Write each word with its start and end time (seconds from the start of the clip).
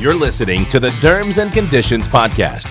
You're 0.00 0.14
listening 0.14 0.64
to 0.70 0.80
the 0.80 0.88
Derms 1.02 1.36
and 1.36 1.52
Conditions 1.52 2.08
Podcast. 2.08 2.66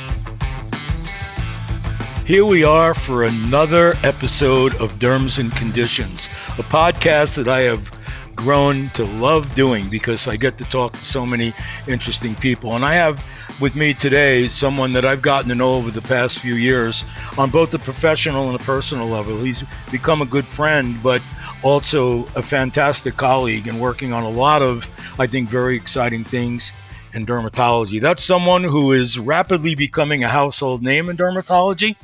Here 2.25 2.43
we 2.43 2.63
are 2.63 2.95
for 2.95 3.25
another 3.25 3.93
episode 4.01 4.73
of 4.77 4.97
Derms 4.97 5.37
and 5.37 5.55
Conditions, 5.55 6.25
a 6.57 6.63
podcast 6.63 7.35
that 7.35 7.47
I 7.47 7.59
have 7.59 7.91
grown 8.35 8.89
to 8.95 9.05
love 9.05 9.53
doing 9.53 9.91
because 9.91 10.27
I 10.27 10.37
get 10.37 10.57
to 10.57 10.63
talk 10.63 10.93
to 10.93 11.05
so 11.05 11.23
many 11.23 11.53
interesting 11.87 12.33
people. 12.33 12.75
And 12.75 12.83
I 12.83 12.95
have 12.95 13.23
with 13.61 13.75
me 13.75 13.93
today 13.93 14.47
someone 14.47 14.91
that 14.93 15.05
I've 15.05 15.21
gotten 15.21 15.49
to 15.49 15.55
know 15.55 15.75
over 15.75 15.91
the 15.91 16.01
past 16.01 16.39
few 16.39 16.55
years 16.55 17.03
on 17.37 17.51
both 17.51 17.69
the 17.69 17.77
professional 17.77 18.49
and 18.49 18.59
the 18.59 18.63
personal 18.63 19.07
level. 19.07 19.39
He's 19.39 19.63
become 19.91 20.23
a 20.23 20.25
good 20.25 20.47
friend, 20.47 20.97
but 21.03 21.21
also 21.61 22.25
a 22.35 22.41
fantastic 22.41 23.17
colleague 23.17 23.67
and 23.67 23.79
working 23.79 24.13
on 24.13 24.23
a 24.23 24.29
lot 24.29 24.63
of, 24.63 24.89
I 25.19 25.27
think, 25.27 25.47
very 25.47 25.75
exciting 25.75 26.23
things 26.23 26.73
in 27.13 27.25
dermatology. 27.25 27.99
That's 28.01 28.23
someone 28.23 28.63
who 28.63 28.91
is 28.91 29.17
rapidly 29.17 29.75
becoming 29.75 30.23
a 30.23 30.29
household 30.29 30.81
name 30.81 31.09
in 31.09 31.17
dermatology. 31.17 31.95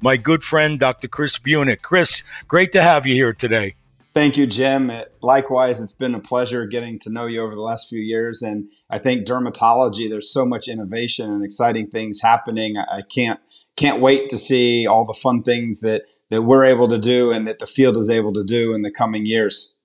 My 0.00 0.16
good 0.16 0.42
friend, 0.42 0.78
Dr. 0.78 1.08
Chris 1.08 1.38
Bunick. 1.38 1.82
Chris, 1.82 2.22
great 2.48 2.72
to 2.72 2.82
have 2.82 3.06
you 3.06 3.14
here 3.14 3.32
today. 3.32 3.74
Thank 4.14 4.36
you, 4.36 4.46
Jim. 4.46 4.92
Likewise, 5.22 5.82
it's 5.82 5.94
been 5.94 6.14
a 6.14 6.20
pleasure 6.20 6.66
getting 6.66 6.98
to 7.00 7.10
know 7.10 7.24
you 7.24 7.42
over 7.42 7.54
the 7.54 7.62
last 7.62 7.88
few 7.88 8.00
years. 8.00 8.42
And 8.42 8.70
I 8.90 8.98
think 8.98 9.26
dermatology, 9.26 10.08
there's 10.08 10.30
so 10.30 10.44
much 10.44 10.68
innovation 10.68 11.30
and 11.30 11.42
exciting 11.42 11.88
things 11.88 12.20
happening. 12.20 12.76
I 12.76 13.02
can't 13.02 13.40
can't 13.74 14.02
wait 14.02 14.28
to 14.28 14.36
see 14.36 14.86
all 14.86 15.06
the 15.06 15.14
fun 15.14 15.42
things 15.42 15.80
that 15.80 16.02
that 16.28 16.42
we're 16.42 16.64
able 16.64 16.88
to 16.88 16.98
do 16.98 17.30
and 17.30 17.46
that 17.48 17.58
the 17.58 17.66
field 17.66 17.96
is 17.96 18.10
able 18.10 18.32
to 18.34 18.44
do 18.44 18.74
in 18.74 18.82
the 18.82 18.90
coming 18.90 19.24
years. 19.24 19.81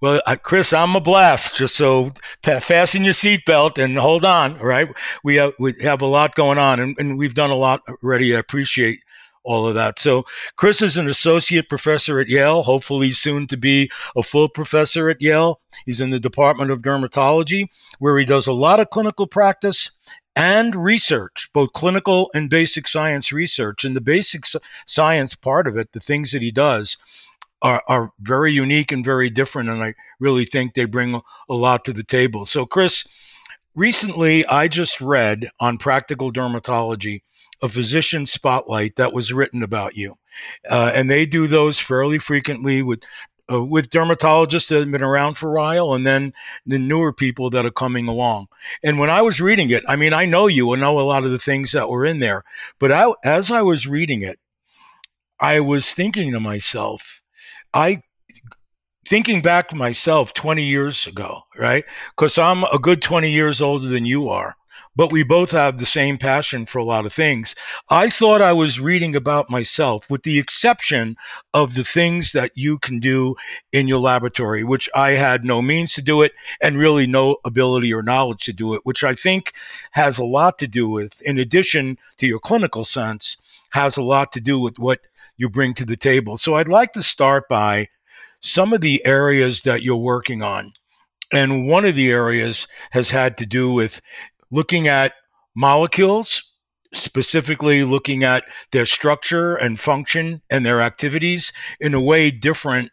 Well, 0.00 0.22
uh, 0.26 0.36
Chris, 0.36 0.72
I'm 0.72 0.96
a 0.96 1.00
blast. 1.00 1.56
Just 1.56 1.76
so 1.76 2.12
fasten 2.42 3.04
your 3.04 3.12
seatbelt 3.12 3.82
and 3.82 3.98
hold 3.98 4.24
on. 4.24 4.58
Right, 4.58 4.88
we 5.22 5.36
have 5.36 5.52
we 5.58 5.74
have 5.82 6.02
a 6.02 6.06
lot 6.06 6.34
going 6.34 6.58
on, 6.58 6.80
and, 6.80 6.96
and 6.98 7.18
we've 7.18 7.34
done 7.34 7.50
a 7.50 7.56
lot 7.56 7.82
already. 8.02 8.34
I 8.34 8.38
appreciate 8.38 9.00
all 9.42 9.66
of 9.66 9.74
that. 9.74 9.98
So, 9.98 10.24
Chris 10.56 10.80
is 10.82 10.96
an 10.96 11.08
associate 11.08 11.68
professor 11.68 12.18
at 12.20 12.28
Yale, 12.28 12.62
hopefully 12.62 13.10
soon 13.10 13.46
to 13.48 13.56
be 13.56 13.90
a 14.16 14.22
full 14.22 14.48
professor 14.48 15.10
at 15.10 15.20
Yale. 15.20 15.60
He's 15.84 16.00
in 16.00 16.10
the 16.10 16.20
Department 16.20 16.70
of 16.70 16.80
Dermatology, 16.80 17.66
where 17.98 18.18
he 18.18 18.24
does 18.24 18.46
a 18.46 18.52
lot 18.52 18.80
of 18.80 18.90
clinical 18.90 19.26
practice 19.26 19.90
and 20.36 20.76
research, 20.76 21.50
both 21.52 21.72
clinical 21.72 22.30
and 22.32 22.48
basic 22.48 22.88
science 22.88 23.32
research. 23.32 23.84
And 23.84 23.96
the 23.96 24.00
basic 24.00 24.44
science 24.86 25.34
part 25.34 25.66
of 25.66 25.76
it, 25.76 25.92
the 25.92 26.00
things 26.00 26.32
that 26.32 26.42
he 26.42 26.50
does, 26.50 26.96
are, 27.62 27.82
are 27.88 28.12
very 28.20 28.52
unique 28.52 28.92
and 28.92 29.04
very 29.04 29.30
different. 29.30 29.68
And 29.68 29.82
I 29.82 29.94
really 30.18 30.44
think 30.44 30.74
they 30.74 30.84
bring 30.84 31.20
a 31.48 31.54
lot 31.54 31.84
to 31.84 31.92
the 31.92 32.04
table. 32.04 32.44
So, 32.46 32.66
Chris, 32.66 33.06
recently 33.74 34.46
I 34.46 34.68
just 34.68 35.00
read 35.00 35.50
on 35.60 35.78
practical 35.78 36.32
dermatology 36.32 37.22
a 37.62 37.68
physician 37.68 38.24
spotlight 38.26 38.96
that 38.96 39.12
was 39.12 39.32
written 39.32 39.62
about 39.62 39.94
you. 39.94 40.14
Uh, 40.68 40.90
and 40.94 41.10
they 41.10 41.26
do 41.26 41.46
those 41.46 41.78
fairly 41.78 42.18
frequently 42.18 42.82
with 42.82 43.00
uh, 43.52 43.62
with 43.62 43.90
dermatologists 43.90 44.68
that 44.68 44.78
have 44.78 44.90
been 44.90 45.02
around 45.02 45.34
for 45.34 45.50
a 45.50 45.60
while 45.60 45.92
and 45.92 46.06
then 46.06 46.32
the 46.64 46.78
newer 46.78 47.12
people 47.12 47.50
that 47.50 47.66
are 47.66 47.70
coming 47.70 48.06
along. 48.06 48.46
And 48.82 48.98
when 48.98 49.10
I 49.10 49.22
was 49.22 49.40
reading 49.40 49.70
it, 49.70 49.82
I 49.88 49.96
mean, 49.96 50.12
I 50.12 50.24
know 50.24 50.46
you 50.46 50.72
and 50.72 50.80
know 50.80 51.00
a 51.00 51.02
lot 51.02 51.24
of 51.24 51.32
the 51.32 51.38
things 51.38 51.72
that 51.72 51.88
were 51.88 52.04
in 52.04 52.20
there, 52.20 52.44
but 52.78 52.92
I, 52.92 53.12
as 53.24 53.50
I 53.50 53.62
was 53.62 53.88
reading 53.88 54.22
it, 54.22 54.38
I 55.40 55.58
was 55.60 55.92
thinking 55.92 56.32
to 56.32 56.40
myself, 56.40 57.19
I 57.72 58.02
thinking 59.06 59.42
back 59.42 59.74
myself 59.74 60.34
20 60.34 60.62
years 60.62 61.06
ago, 61.06 61.42
right? 61.56 61.84
Because 62.16 62.38
I'm 62.38 62.64
a 62.64 62.78
good 62.78 63.02
20 63.02 63.30
years 63.30 63.60
older 63.60 63.88
than 63.88 64.04
you 64.04 64.28
are, 64.28 64.56
but 64.94 65.10
we 65.10 65.22
both 65.22 65.50
have 65.52 65.78
the 65.78 65.86
same 65.86 66.18
passion 66.18 66.66
for 66.66 66.78
a 66.78 66.84
lot 66.84 67.06
of 67.06 67.12
things. 67.12 67.54
I 67.88 68.08
thought 68.08 68.42
I 68.42 68.52
was 68.52 68.78
reading 68.78 69.16
about 69.16 69.50
myself, 69.50 70.10
with 70.10 70.22
the 70.22 70.38
exception 70.38 71.16
of 71.54 71.74
the 71.74 71.84
things 71.84 72.32
that 72.32 72.52
you 72.54 72.78
can 72.78 73.00
do 73.00 73.36
in 73.72 73.88
your 73.88 74.00
laboratory, 74.00 74.62
which 74.62 74.88
I 74.94 75.12
had 75.12 75.44
no 75.44 75.62
means 75.62 75.94
to 75.94 76.02
do 76.02 76.22
it 76.22 76.32
and 76.60 76.78
really 76.78 77.06
no 77.06 77.36
ability 77.44 77.92
or 77.92 78.02
knowledge 78.02 78.44
to 78.44 78.52
do 78.52 78.74
it, 78.74 78.82
which 78.84 79.02
I 79.02 79.14
think 79.14 79.54
has 79.92 80.18
a 80.18 80.24
lot 80.24 80.58
to 80.58 80.66
do 80.66 80.88
with, 80.88 81.20
in 81.22 81.38
addition 81.38 81.98
to 82.18 82.26
your 82.26 82.38
clinical 82.38 82.84
sense, 82.84 83.38
has 83.70 83.96
a 83.96 84.02
lot 84.02 84.32
to 84.32 84.40
do 84.40 84.58
with 84.58 84.78
what 84.78 85.00
you 85.40 85.48
bring 85.48 85.72
to 85.72 85.86
the 85.86 85.96
table. 85.96 86.36
So 86.36 86.56
I'd 86.56 86.68
like 86.68 86.92
to 86.92 87.02
start 87.02 87.48
by 87.48 87.86
some 88.40 88.74
of 88.74 88.82
the 88.82 89.04
areas 89.06 89.62
that 89.62 89.82
you're 89.82 89.96
working 89.96 90.42
on. 90.42 90.72
And 91.32 91.66
one 91.66 91.86
of 91.86 91.94
the 91.94 92.10
areas 92.10 92.68
has 92.90 93.08
had 93.08 93.38
to 93.38 93.46
do 93.46 93.72
with 93.72 94.02
looking 94.50 94.86
at 94.86 95.14
molecules, 95.56 96.42
specifically 96.92 97.84
looking 97.84 98.22
at 98.22 98.44
their 98.72 98.84
structure 98.84 99.54
and 99.54 99.80
function 99.80 100.42
and 100.50 100.66
their 100.66 100.82
activities 100.82 101.52
in 101.80 101.94
a 101.94 102.00
way 102.00 102.30
different 102.30 102.90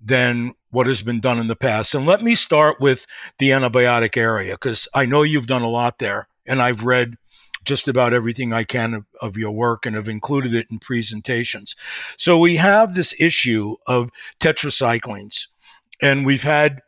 than 0.00 0.52
what 0.70 0.88
has 0.88 1.00
been 1.00 1.20
done 1.20 1.38
in 1.38 1.46
the 1.46 1.54
past. 1.54 1.94
And 1.94 2.06
let 2.06 2.22
me 2.22 2.34
start 2.34 2.80
with 2.80 3.06
the 3.38 3.50
antibiotic 3.50 4.16
area 4.16 4.54
because 4.54 4.88
I 4.94 5.06
know 5.06 5.22
you've 5.22 5.46
done 5.46 5.62
a 5.62 5.68
lot 5.68 6.00
there 6.00 6.26
and 6.44 6.60
I've 6.60 6.82
read 6.82 7.14
just 7.64 7.88
about 7.88 8.12
everything 8.12 8.52
I 8.52 8.64
can 8.64 8.94
of, 8.94 9.04
of, 9.20 9.36
your 9.36 9.52
work 9.52 9.86
and 9.86 9.96
have 9.96 10.08
included 10.08 10.54
it 10.54 10.66
in 10.70 10.78
presentations. 10.78 11.74
So 12.16 12.38
we 12.38 12.56
have 12.56 12.94
this 12.94 13.14
issue 13.18 13.76
of 13.86 14.10
tetracyclines, 14.40 15.48
and 16.00 16.24
we've 16.24 16.42
had 16.42 16.80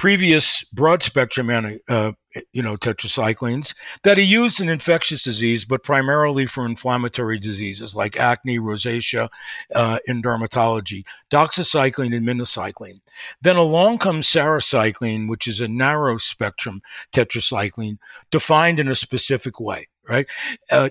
previous 0.00 0.64
broad 0.64 1.02
spectrum 1.02 1.50
uh, 1.90 2.12
you 2.52 2.62
know 2.62 2.74
tetracyclines 2.74 3.74
that 4.02 4.16
are 4.16 4.22
used 4.22 4.58
in 4.58 4.70
infectious 4.70 5.22
disease 5.22 5.66
but 5.66 5.84
primarily 5.84 6.46
for 6.46 6.64
inflammatory 6.64 7.38
diseases 7.38 7.94
like 7.94 8.18
acne 8.18 8.58
rosacea 8.58 9.28
uh, 9.74 9.98
in 10.06 10.22
dermatology 10.22 11.04
doxycycline 11.30 12.16
and 12.16 12.26
minocycline 12.26 12.98
then 13.42 13.56
along 13.56 13.98
comes 13.98 14.26
sarecycline 14.26 15.28
which 15.28 15.46
is 15.46 15.60
a 15.60 15.68
narrow 15.68 16.16
spectrum 16.16 16.80
tetracycline 17.12 17.98
defined 18.30 18.78
in 18.78 18.88
a 18.88 18.94
specific 18.94 19.60
way 19.60 19.86
right? 20.08 20.26
Uh, 20.70 20.90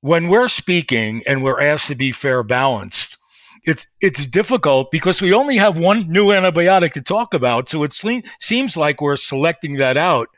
when 0.00 0.28
we're 0.28 0.48
speaking 0.48 1.22
and 1.26 1.42
we're 1.42 1.60
asked 1.60 1.88
to 1.88 1.94
be 1.94 2.10
fair 2.10 2.42
balanced, 2.42 3.18
it's 3.64 3.86
it's 4.00 4.26
difficult 4.26 4.90
because 4.90 5.20
we 5.20 5.34
only 5.34 5.58
have 5.58 5.78
one 5.78 6.10
new 6.10 6.26
antibiotic 6.28 6.92
to 6.92 7.02
talk 7.02 7.34
about. 7.34 7.68
So 7.68 7.82
it 7.82 7.92
seems 7.92 8.76
like 8.76 9.00
we're 9.00 9.16
selecting 9.16 9.76
that 9.76 9.96
out 9.96 10.28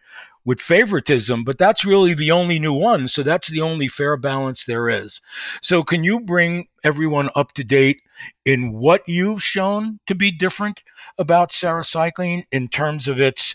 with 0.45 0.61
favoritism, 0.61 1.45
but 1.45 1.57
that's 1.57 1.85
really 1.85 2.15
the 2.15 2.33
only 2.33 2.59
new 2.59 2.73
one. 2.73 3.07
So 3.07 3.23
that's 3.23 3.49
the 3.49 3.61
only 3.61 3.87
fair 3.87 4.17
balance 4.17 4.65
there 4.65 4.89
is. 4.89 5.21
So 5.61 5.85
can 5.85 6.03
you 6.03 6.19
bring 6.19 6.67
everyone 6.83 7.31
up 7.37 7.53
to 7.53 7.65
date 7.65 8.01
in 8.45 8.73
what 8.73 9.03
you've 9.07 9.43
shown 9.43 10.01
to 10.09 10.15
be 10.15 10.33
different 10.33 10.83
about 11.17 11.51
sarecycline 11.51 12.45
in 12.51 12.69
terms 12.69 13.07
of 13.07 13.21
its 13.21 13.55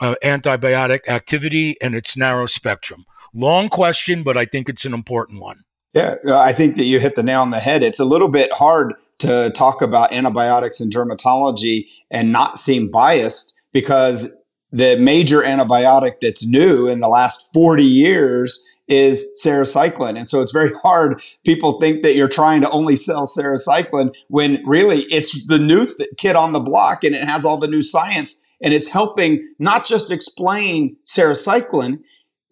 uh, 0.00 0.14
antibiotic 0.22 1.08
activity 1.08 1.76
and 1.80 1.94
its 1.94 2.16
narrow 2.16 2.46
spectrum? 2.46 3.04
Long 3.34 3.68
question, 3.68 4.22
but 4.22 4.36
I 4.36 4.44
think 4.44 4.68
it's 4.68 4.84
an 4.84 4.94
important 4.94 5.40
one. 5.40 5.64
Yeah, 5.94 6.16
I 6.30 6.52
think 6.52 6.76
that 6.76 6.84
you 6.84 7.00
hit 7.00 7.16
the 7.16 7.22
nail 7.22 7.40
on 7.40 7.50
the 7.50 7.58
head. 7.58 7.82
It's 7.82 8.00
a 8.00 8.04
little 8.04 8.28
bit 8.28 8.52
hard 8.52 8.94
to 9.18 9.50
talk 9.54 9.80
about 9.80 10.12
antibiotics 10.12 10.80
in 10.80 10.90
dermatology 10.90 11.86
and 12.10 12.32
not 12.32 12.58
seem 12.58 12.90
biased 12.90 13.54
because 13.72 14.36
the 14.72 14.96
major 14.98 15.40
antibiotic 15.42 16.20
that's 16.20 16.46
new 16.46 16.86
in 16.86 17.00
the 17.00 17.08
last 17.08 17.50
40 17.54 17.82
years 17.82 18.62
is 18.88 19.24
sarecycline. 19.42 20.16
And 20.16 20.28
so 20.28 20.42
it's 20.42 20.52
very 20.52 20.70
hard. 20.82 21.20
People 21.44 21.80
think 21.80 22.02
that 22.02 22.14
you're 22.14 22.28
trying 22.28 22.60
to 22.60 22.70
only 22.70 22.94
sell 22.94 23.26
sarecycline 23.26 24.14
when 24.28 24.62
really 24.64 25.02
it's 25.04 25.46
the 25.46 25.58
new 25.58 25.84
th- 25.84 26.10
kid 26.16 26.36
on 26.36 26.52
the 26.52 26.60
block 26.60 27.02
and 27.04 27.14
it 27.14 27.24
has 27.24 27.44
all 27.44 27.58
the 27.58 27.66
new 27.66 27.82
science 27.82 28.44
and 28.60 28.72
it's 28.72 28.88
helping 28.88 29.46
not 29.58 29.86
just 29.86 30.10
explain 30.10 30.96
sarecycline, 31.04 32.00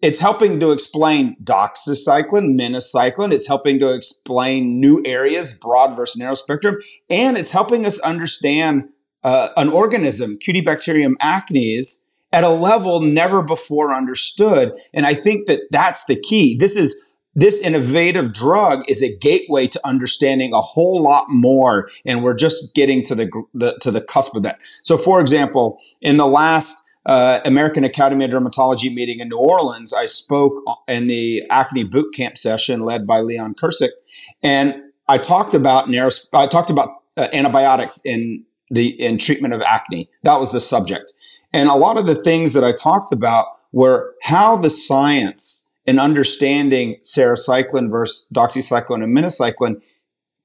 it's 0.01 0.19
helping 0.19 0.59
to 0.59 0.71
explain 0.71 1.35
doxycycline, 1.43 2.59
minocycline. 2.59 3.31
It's 3.31 3.47
helping 3.47 3.79
to 3.79 3.93
explain 3.93 4.79
new 4.79 5.01
areas, 5.05 5.57
broad 5.57 5.95
versus 5.95 6.19
narrow 6.19 6.35
spectrum, 6.35 6.77
and 7.09 7.37
it's 7.37 7.51
helping 7.51 7.85
us 7.85 7.99
understand 7.99 8.89
uh, 9.23 9.49
an 9.57 9.69
organism, 9.69 10.37
Cutibacterium 10.37 11.13
acnes, 11.21 12.05
at 12.31 12.43
a 12.43 12.49
level 12.49 13.01
never 13.01 13.41
before 13.41 13.93
understood. 13.93 14.73
And 14.93 15.05
I 15.05 15.13
think 15.13 15.47
that 15.47 15.61
that's 15.71 16.05
the 16.05 16.19
key. 16.19 16.55
This 16.55 16.77
is 16.77 17.13
this 17.35 17.61
innovative 17.61 18.33
drug 18.33 18.89
is 18.89 19.03
a 19.03 19.15
gateway 19.17 19.67
to 19.67 19.79
understanding 19.85 20.53
a 20.53 20.61
whole 20.61 21.01
lot 21.01 21.25
more, 21.29 21.89
and 22.05 22.23
we're 22.23 22.33
just 22.33 22.73
getting 22.73 23.03
to 23.03 23.15
the, 23.15 23.29
the 23.53 23.77
to 23.81 23.91
the 23.91 24.01
cusp 24.01 24.35
of 24.35 24.43
that. 24.43 24.59
So, 24.83 24.97
for 24.97 25.19
example, 25.19 25.77
in 26.01 26.17
the 26.17 26.27
last 26.27 26.89
uh, 27.05 27.41
American 27.45 27.83
Academy 27.83 28.25
of 28.25 28.31
Dermatology 28.31 28.93
meeting 28.93 29.19
in 29.19 29.29
New 29.29 29.37
Orleans, 29.37 29.93
I 29.93 30.05
spoke 30.05 30.63
in 30.87 31.07
the 31.07 31.43
acne 31.49 31.83
boot 31.83 32.13
camp 32.15 32.37
session 32.37 32.81
led 32.81 33.05
by 33.05 33.19
Leon 33.19 33.55
Kircik, 33.55 33.91
and 34.41 34.81
I 35.07 35.17
talked 35.17 35.53
about 35.53 35.89
narrow, 35.89 36.09
I 36.33 36.47
talked 36.47 36.69
about 36.69 37.01
uh, 37.17 37.27
antibiotics 37.33 38.01
in 38.05 38.45
the 38.71 38.87
in 38.99 39.17
treatment 39.17 39.53
of 39.53 39.61
acne. 39.61 40.09
That 40.23 40.39
was 40.39 40.51
the 40.53 40.61
subject, 40.61 41.11
and 41.51 41.67
a 41.67 41.75
lot 41.75 41.99
of 41.99 42.07
the 42.07 42.15
things 42.15 42.53
that 42.53 42.63
I 42.63 42.71
talked 42.71 43.11
about 43.11 43.47
were 43.73 44.15
how 44.23 44.55
the 44.55 44.69
science 44.69 45.64
in 45.85 45.99
understanding 45.99 46.97
sarecycline 47.03 47.89
versus 47.89 48.29
doxycycline 48.33 49.03
and 49.03 49.15
minocycline 49.15 49.83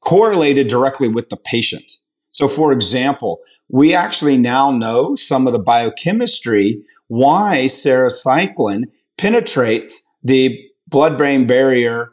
correlated 0.00 0.68
directly 0.68 1.08
with 1.08 1.28
the 1.28 1.36
patient. 1.36 1.92
So, 2.32 2.48
for 2.48 2.72
example, 2.72 3.40
we 3.68 3.94
actually 3.94 4.36
now 4.36 4.70
know 4.70 5.14
some 5.14 5.46
of 5.46 5.52
the 5.52 5.58
biochemistry 5.58 6.82
why 7.08 7.64
sarecycline 7.66 8.84
penetrates 9.18 10.14
the 10.22 10.58
blood 10.86 11.18
brain 11.18 11.46
barrier 11.46 12.12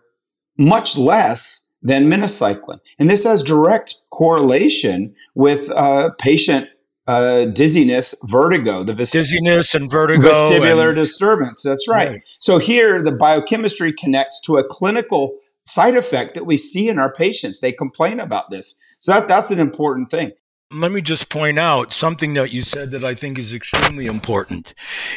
much 0.57 0.97
less 0.97 1.71
than 1.81 2.09
minocycline. 2.09 2.79
And 2.99 3.09
this 3.09 3.23
has 3.23 3.43
direct 3.43 3.95
correlation 4.09 5.15
with 5.35 5.69
uh, 5.71 6.11
patient 6.19 6.69
uh, 7.07 7.45
dizziness, 7.45 8.15
vertigo, 8.25 8.83
the 8.83 8.93
vis- 8.93 9.11
dizziness 9.11 9.73
and 9.73 9.89
vertigo, 9.89 10.27
vestibular 10.27 10.89
and- 10.89 10.97
disturbance. 10.97 11.63
That's 11.63 11.87
right. 11.87 12.09
right. 12.09 12.21
So 12.39 12.57
here, 12.57 13.01
the 13.01 13.13
biochemistry 13.13 13.93
connects 13.93 14.41
to 14.41 14.57
a 14.57 14.63
clinical 14.63 15.37
side 15.65 15.95
effect 15.95 16.35
that 16.35 16.45
we 16.45 16.57
see 16.57 16.89
in 16.89 16.99
our 16.99 17.13
patients. 17.13 17.59
They 17.59 17.71
complain 17.71 18.19
about 18.19 18.49
this. 18.51 18.81
So 18.99 19.13
that, 19.13 19.27
that's 19.27 19.51
an 19.51 19.59
important 19.59 20.11
thing. 20.11 20.31
Let 20.71 20.91
me 20.91 21.01
just 21.01 21.29
point 21.29 21.57
out 21.57 21.93
something 21.93 22.33
that 22.33 22.51
you 22.51 22.61
said 22.61 22.91
that 22.91 23.05
I 23.05 23.15
think 23.15 23.39
is 23.39 23.53
extremely 23.53 24.05
important. 24.05 24.73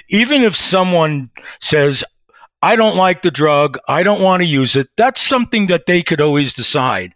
Even 0.09 0.43
if 0.43 0.55
someone 0.55 1.31
says, 1.59 2.05
I 2.63 2.77
don't 2.77 2.97
like 2.97 3.23
the 3.23 3.31
drug, 3.31 3.79
I 3.89 4.03
don't 4.03 4.21
want 4.21 4.43
to 4.43 4.47
use 4.47 4.77
it, 4.77 4.89
that's 4.97 5.23
something 5.23 5.67
that 5.69 5.87
they 5.87 6.03
could 6.03 6.21
always 6.21 6.53
decide. 6.53 7.15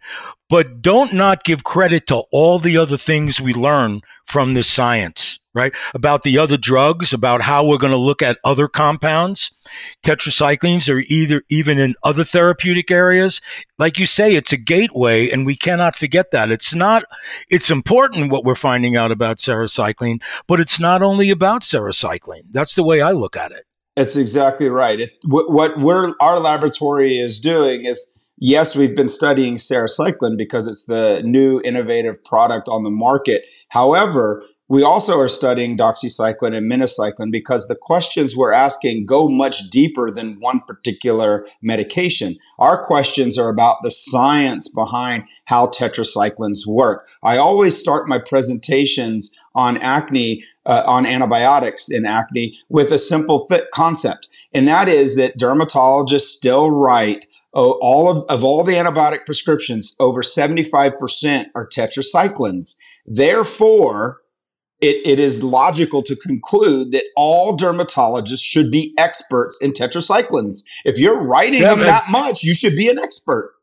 But 0.49 0.81
don't 0.81 1.13
not 1.13 1.43
give 1.43 1.63
credit 1.63 2.07
to 2.07 2.23
all 2.31 2.59
the 2.59 2.77
other 2.77 2.97
things 2.97 3.41
we 3.41 3.53
learn 3.53 4.01
from 4.25 4.53
this 4.53 4.67
science, 4.67 5.39
right? 5.55 5.73
About 5.93 6.21
the 6.23 6.37
other 6.37 6.57
drugs, 6.57 7.13
about 7.13 7.41
how 7.41 7.65
we're 7.65 7.79
going 7.79 7.91
to 7.91 7.97
look 7.97 8.21
at 8.21 8.37
other 8.43 8.67
compounds. 8.67 9.55
Tetracyclines 10.03 10.91
are 10.91 11.03
either 11.07 11.41
even 11.49 11.79
in 11.79 11.95
other 12.03 12.23
therapeutic 12.23 12.91
areas. 12.91 13.41
Like 13.79 13.97
you 13.97 14.05
say, 14.05 14.35
it's 14.35 14.53
a 14.53 14.57
gateway, 14.57 15.29
and 15.29 15.45
we 15.47 15.55
cannot 15.55 15.95
forget 15.95 16.29
that. 16.31 16.51
It's 16.51 16.75
not, 16.75 17.03
it's 17.49 17.71
important 17.71 18.31
what 18.31 18.43
we're 18.43 18.55
finding 18.55 18.95
out 18.95 19.11
about 19.11 19.37
sarecycline, 19.37 20.21
but 20.47 20.59
it's 20.59 20.79
not 20.79 21.01
only 21.01 21.31
about 21.31 21.61
sarecycline. 21.61 22.45
That's 22.51 22.75
the 22.75 22.83
way 22.83 23.01
I 23.01 23.11
look 23.11 23.35
at 23.35 23.51
it. 23.51 23.65
It's 23.95 24.17
exactly 24.17 24.69
right. 24.69 24.99
It, 24.99 25.11
what, 25.23 25.51
what 25.51 25.79
we're, 25.79 26.13
our 26.19 26.39
laboratory 26.39 27.17
is 27.17 27.39
doing 27.39 27.85
is 27.85 28.13
yes, 28.37 28.75
we've 28.75 28.95
been 28.95 29.09
studying 29.09 29.55
sarecycline 29.55 30.37
because 30.37 30.67
it's 30.67 30.85
the 30.85 31.21
new 31.23 31.61
innovative 31.63 32.23
product 32.23 32.67
on 32.67 32.83
the 32.83 32.89
market. 32.89 33.45
However, 33.69 34.43
we 34.67 34.81
also 34.81 35.19
are 35.19 35.29
studying 35.29 35.77
doxycycline 35.77 36.55
and 36.55 36.69
minocycline 36.69 37.31
because 37.31 37.67
the 37.67 37.77
questions 37.79 38.35
we're 38.35 38.51
asking 38.51 39.05
go 39.05 39.29
much 39.29 39.69
deeper 39.69 40.09
than 40.09 40.39
one 40.39 40.61
particular 40.61 41.45
medication. 41.61 42.37
Our 42.57 42.83
questions 42.83 43.37
are 43.37 43.49
about 43.49 43.83
the 43.83 43.91
science 43.91 44.67
behind 44.73 45.25
how 45.45 45.67
tetracyclines 45.67 46.65
work. 46.67 47.07
I 47.21 47.37
always 47.37 47.77
start 47.77 48.09
my 48.09 48.17
presentations 48.17 49.37
on 49.55 49.77
acne, 49.77 50.43
uh, 50.65 50.83
on 50.85 51.05
antibiotics 51.05 51.89
in 51.89 52.05
acne 52.05 52.57
with 52.69 52.91
a 52.91 52.99
simple 52.99 53.45
th- 53.47 53.63
concept. 53.73 54.27
And 54.53 54.67
that 54.67 54.87
is 54.87 55.15
that 55.15 55.39
dermatologists 55.39 56.21
still 56.21 56.69
write 56.69 57.25
oh, 57.55 57.79
all 57.81 58.09
of, 58.09 58.25
of 58.29 58.43
all 58.43 58.63
the 58.63 58.73
antibiotic 58.73 59.25
prescriptions, 59.25 59.95
over 59.99 60.21
75% 60.21 61.47
are 61.55 61.67
tetracyclines. 61.67 62.77
Therefore, 63.05 64.21
it, 64.81 65.01
it 65.05 65.19
is 65.19 65.43
logical 65.43 66.03
to 66.03 66.15
conclude 66.15 66.91
that 66.91 67.05
all 67.15 67.57
dermatologists 67.57 68.43
should 68.43 68.69
be 68.69 68.93
experts 68.97 69.61
in 69.61 69.71
tetracyclines. 69.71 70.63
If 70.83 70.99
you're 70.99 71.21
writing 71.21 71.61
yeah, 71.61 71.75
them 71.75 71.85
that 71.85 72.05
much, 72.11 72.43
you 72.43 72.53
should 72.53 72.75
be 72.75 72.89
an 72.89 72.99
expert. 72.99 73.54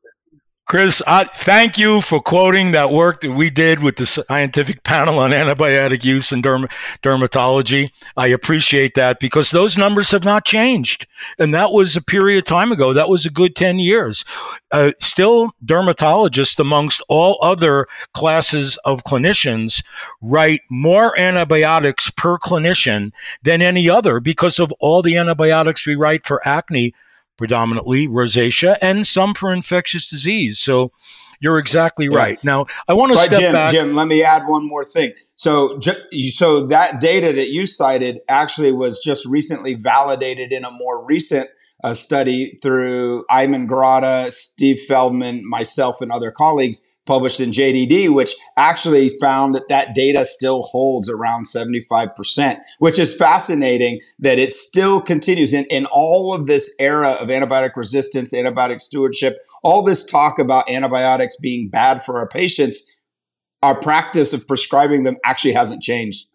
Chris, 0.73 1.03
I, 1.07 1.25
thank 1.25 1.77
you 1.77 2.01
for 2.01 2.19
quoting 2.19 2.71
that 2.71 2.91
work 2.91 3.21
that 3.21 3.33
we 3.33 3.51
did 3.51 3.83
with 3.83 3.97
the 3.97 4.07
scientific 4.07 4.85
panel 4.85 5.19
on 5.19 5.31
antibiotic 5.33 6.03
use 6.03 6.33
in 6.33 6.41
derm- 6.41 6.73
dermatology. 7.03 7.91
I 8.17 8.29
appreciate 8.29 8.95
that 8.95 9.21
because 9.21 9.51
those 9.51 9.77
numbers 9.77 10.13
have 10.13 10.25
not 10.25 10.47
changed. 10.47 11.07
And 11.39 11.53
that 11.53 11.73
was 11.73 11.95
a 11.95 12.01
period 12.01 12.39
of 12.39 12.45
time 12.45 12.73
ago. 12.73 12.95
That 12.95 13.11
was 13.11 13.27
a 13.27 13.31
good 13.31 13.55
10 13.55 13.81
years. 13.81 14.25
Uh, 14.71 14.93
still, 14.99 15.51
dermatologists, 15.63 16.59
amongst 16.59 17.03
all 17.07 17.37
other 17.43 17.87
classes 18.15 18.79
of 18.87 19.05
clinicians, 19.05 19.85
write 20.23 20.63
more 20.71 21.15
antibiotics 21.21 22.11
per 22.13 22.39
clinician 22.39 23.13
than 23.43 23.61
any 23.61 23.91
other 23.91 24.21
because 24.21 24.59
of 24.59 24.73
all 24.81 25.03
the 25.03 25.19
antibiotics 25.19 25.87
we 25.87 25.97
write 25.97 26.25
for 26.25 26.41
acne 26.49 26.95
predominantly 27.43 28.07
rosacea, 28.07 28.77
and 28.81 29.05
some 29.05 29.35
for 29.35 29.53
infectious 29.53 30.09
disease. 30.09 30.61
So 30.61 30.93
you're 31.41 31.59
exactly 31.59 32.07
yeah. 32.09 32.17
right. 32.17 32.45
Now, 32.45 32.67
I 32.87 32.95
want 32.95 33.11
to 33.11 33.19
step 33.19 33.41
Jim, 33.41 33.53
back. 33.53 33.73
Jim, 33.73 33.97
let 33.97 34.07
me 34.07 34.23
add 34.23 34.47
one 34.47 34.65
more 34.65 34.85
thing. 34.85 35.11
So, 35.35 35.81
so 36.29 36.65
that 36.69 37.01
data 37.01 37.33
that 37.33 37.49
you 37.49 37.67
cited 37.67 38.21
actually 38.29 38.71
was 38.71 39.03
just 39.05 39.27
recently 39.29 39.75
validated 39.75 40.53
in 40.53 40.65
a 40.65 40.71
more 40.71 41.05
recent 41.05 41.49
uh, 41.83 41.95
study 41.95 42.61
through 42.63 43.25
Ayman 43.29 43.67
Grada, 43.67 44.31
Steve 44.31 44.79
Feldman, 44.79 45.43
myself, 45.45 46.01
and 46.01 46.13
other 46.13 46.31
colleagues 46.31 46.89
published 47.07 47.41
in 47.41 47.51
JDD, 47.51 48.13
which 48.13 48.35
actually 48.57 49.11
found 49.21 49.55
that 49.55 49.69
that 49.69 49.95
data 49.95 50.25
still 50.25 50.63
holds 50.63 51.11
around 51.11 51.45
75%, 51.47 52.59
which 52.79 52.99
is 52.99 53.15
fascinating 53.15 54.01
that 54.19 54.39
it 54.39 54.53
still 54.53 55.01
continues 55.01 55.53
in, 55.53 55.65
in 55.67 55.87
all 55.87 56.35
of 56.35 56.47
this 56.47 56.75
era 56.79 57.11
of 57.11 57.29
antibiotic 57.29 57.77
resistance, 57.77 58.33
antibiotic 58.33 58.81
stewardship, 58.81 59.37
all 59.63 59.83
this 59.83 60.05
talk 60.05 60.39
about 60.39 60.71
antibiotics 60.71 61.37
being 61.41 61.69
bad 61.69 62.03
for 62.03 62.19
our 62.19 62.29
patients. 62.29 62.89
Our 63.63 63.81
practice 63.81 64.33
of 64.33 64.47
prescribing 64.49 65.05
them 65.05 65.17
actually 65.25 65.53
hasn't 65.53 65.83
changed 65.83 66.27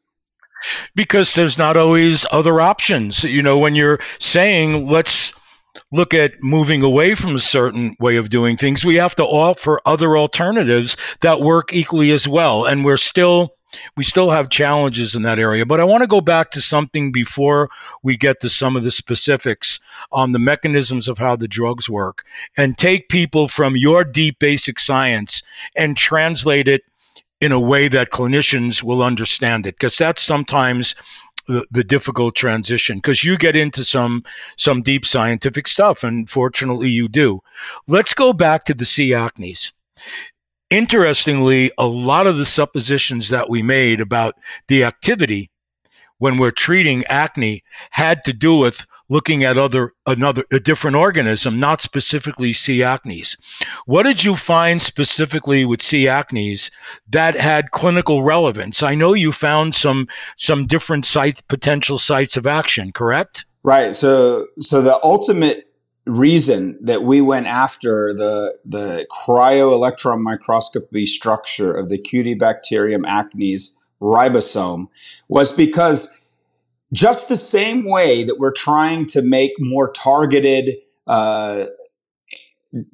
because 0.95 1.35
there's 1.35 1.57
not 1.57 1.77
always 1.77 2.25
other 2.31 2.61
options. 2.61 3.23
You 3.23 3.41
know, 3.41 3.57
when 3.57 3.75
you're 3.75 3.99
saying 4.19 4.87
let's 4.87 5.33
look 5.91 6.13
at 6.13 6.33
moving 6.41 6.83
away 6.83 7.15
from 7.15 7.35
a 7.35 7.39
certain 7.39 7.95
way 7.99 8.17
of 8.17 8.29
doing 8.29 8.57
things, 8.57 8.83
we 8.83 8.95
have 8.95 9.15
to 9.15 9.25
offer 9.25 9.81
other 9.85 10.17
alternatives 10.17 10.97
that 11.21 11.41
work 11.41 11.73
equally 11.73 12.11
as 12.11 12.27
well. 12.27 12.65
And 12.65 12.83
we're 12.83 12.97
still 12.97 13.53
we 13.95 14.03
still 14.03 14.31
have 14.31 14.49
challenges 14.49 15.13
in 15.13 15.23
that 15.23 15.39
area. 15.39 15.65
But 15.65 15.81
I 15.81 15.83
want 15.83 16.01
to 16.01 16.07
go 16.07 16.21
back 16.21 16.51
to 16.51 16.61
something 16.61 17.11
before 17.11 17.69
we 18.01 18.15
get 18.15 18.39
to 18.39 18.49
some 18.49 18.77
of 18.77 18.83
the 18.83 18.91
specifics 18.91 19.79
on 20.11 20.31
the 20.31 20.39
mechanisms 20.39 21.07
of 21.07 21.17
how 21.17 21.35
the 21.35 21.49
drugs 21.49 21.89
work 21.89 22.23
and 22.55 22.77
take 22.77 23.09
people 23.09 23.47
from 23.47 23.75
your 23.75 24.03
deep 24.03 24.39
basic 24.39 24.79
science 24.79 25.43
and 25.75 25.97
translate 25.97 26.67
it 26.67 26.83
in 27.39 27.51
a 27.51 27.59
way 27.59 27.87
that 27.87 28.09
clinicians 28.09 28.81
will 28.81 29.03
understand 29.03 29.67
it 29.67 29.75
because 29.75 29.97
that's 29.97 30.21
sometimes 30.21 30.95
the, 31.47 31.83
difficult 31.83 32.35
transition 32.35 32.97
because 32.97 33.23
you 33.23 33.37
get 33.37 33.55
into 33.55 33.83
some 33.83 34.23
some 34.57 34.81
deep 34.81 35.05
scientific 35.05 35.67
stuff 35.67 36.03
and 36.03 36.29
fortunately 36.29 36.89
you 36.89 37.07
do. 37.07 37.41
Let's 37.87 38.13
go 38.13 38.33
back 38.33 38.65
to 38.65 38.73
the 38.73 38.85
c 38.85 39.11
acnes. 39.11 39.71
Interestingly 40.69 41.71
a 41.77 41.85
lot 41.85 42.27
of 42.27 42.37
the 42.37 42.45
suppositions 42.45 43.29
that 43.29 43.49
we 43.49 43.63
made 43.63 44.01
about 44.01 44.35
the 44.67 44.83
activity 44.83 45.49
when 46.19 46.37
we're 46.37 46.51
treating 46.51 47.05
acne 47.05 47.63
had 47.91 48.23
to 48.25 48.33
do 48.33 48.55
with 48.55 48.85
looking 49.09 49.43
at 49.43 49.57
other 49.57 49.93
another 50.05 50.43
a 50.51 50.59
different 50.59 50.97
organism, 50.97 51.59
not 51.59 51.81
specifically 51.81 52.53
C. 52.53 52.79
acnes. 52.79 53.37
What 53.85 54.03
did 54.03 54.23
you 54.23 54.35
find 54.35 54.81
specifically 54.81 55.65
with 55.65 55.81
C. 55.81 56.05
acnes 56.05 56.71
that 57.09 57.35
had 57.35 57.71
clinical 57.71 58.23
relevance? 58.23 58.83
I 58.83 58.95
know 58.95 59.13
you 59.13 59.31
found 59.31 59.75
some 59.75 60.07
some 60.37 60.65
different 60.65 61.05
sites 61.05 61.41
potential 61.41 61.97
sites 61.97 62.37
of 62.37 62.47
action, 62.47 62.91
correct? 62.91 63.45
Right. 63.63 63.95
So 63.95 64.47
so 64.59 64.81
the 64.81 64.99
ultimate 65.03 65.65
reason 66.05 66.77
that 66.81 67.03
we 67.03 67.21
went 67.21 67.47
after 67.47 68.13
the 68.13 68.57
the 68.63 69.05
cryo-electron 69.11 70.23
microscopy 70.23 71.05
structure 71.05 71.73
of 71.73 71.89
the 71.89 71.97
Cutibacterium 71.97 73.03
acnes 73.03 73.83
ribosome 74.01 74.87
was 75.27 75.51
because 75.51 76.21
just 76.93 77.29
the 77.29 77.37
same 77.37 77.83
way 77.89 78.23
that 78.23 78.39
we're 78.39 78.53
trying 78.53 79.05
to 79.07 79.21
make 79.21 79.51
more 79.59 79.91
targeted 79.91 80.77
uh, 81.05 81.67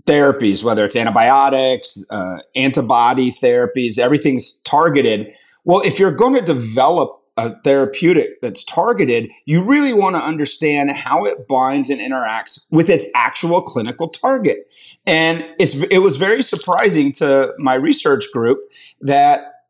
therapies, 0.06 0.64
whether 0.64 0.86
it's 0.86 0.96
antibiotics, 0.96 2.06
uh, 2.10 2.38
antibody 2.56 3.32
therapies, 3.32 4.00
everything's 4.00 4.62
targeted. 4.62 5.36
Well, 5.64 5.82
if 5.82 6.00
you're 6.00 6.12
going 6.12 6.36
to 6.36 6.42
develop 6.42 7.20
a 7.36 7.50
therapeutic 7.62 8.40
that's 8.42 8.64
targeted, 8.64 9.32
you 9.46 9.64
really 9.64 9.94
want 9.94 10.16
to 10.16 10.22
understand 10.22 10.92
how 10.92 11.24
it 11.24 11.48
binds 11.48 11.90
and 11.90 12.00
interacts 12.00 12.68
with 12.72 12.90
its 12.90 13.10
actual 13.16 13.62
clinical 13.62 14.08
target. 14.08 14.72
And 15.08 15.50
it's 15.60 15.82
it 15.84 16.00
was 16.00 16.18
very 16.18 16.44
surprising 16.44 17.12
to 17.14 17.54
my 17.58 17.74
research 17.74 18.26
group 18.32 18.60
that 19.02 19.64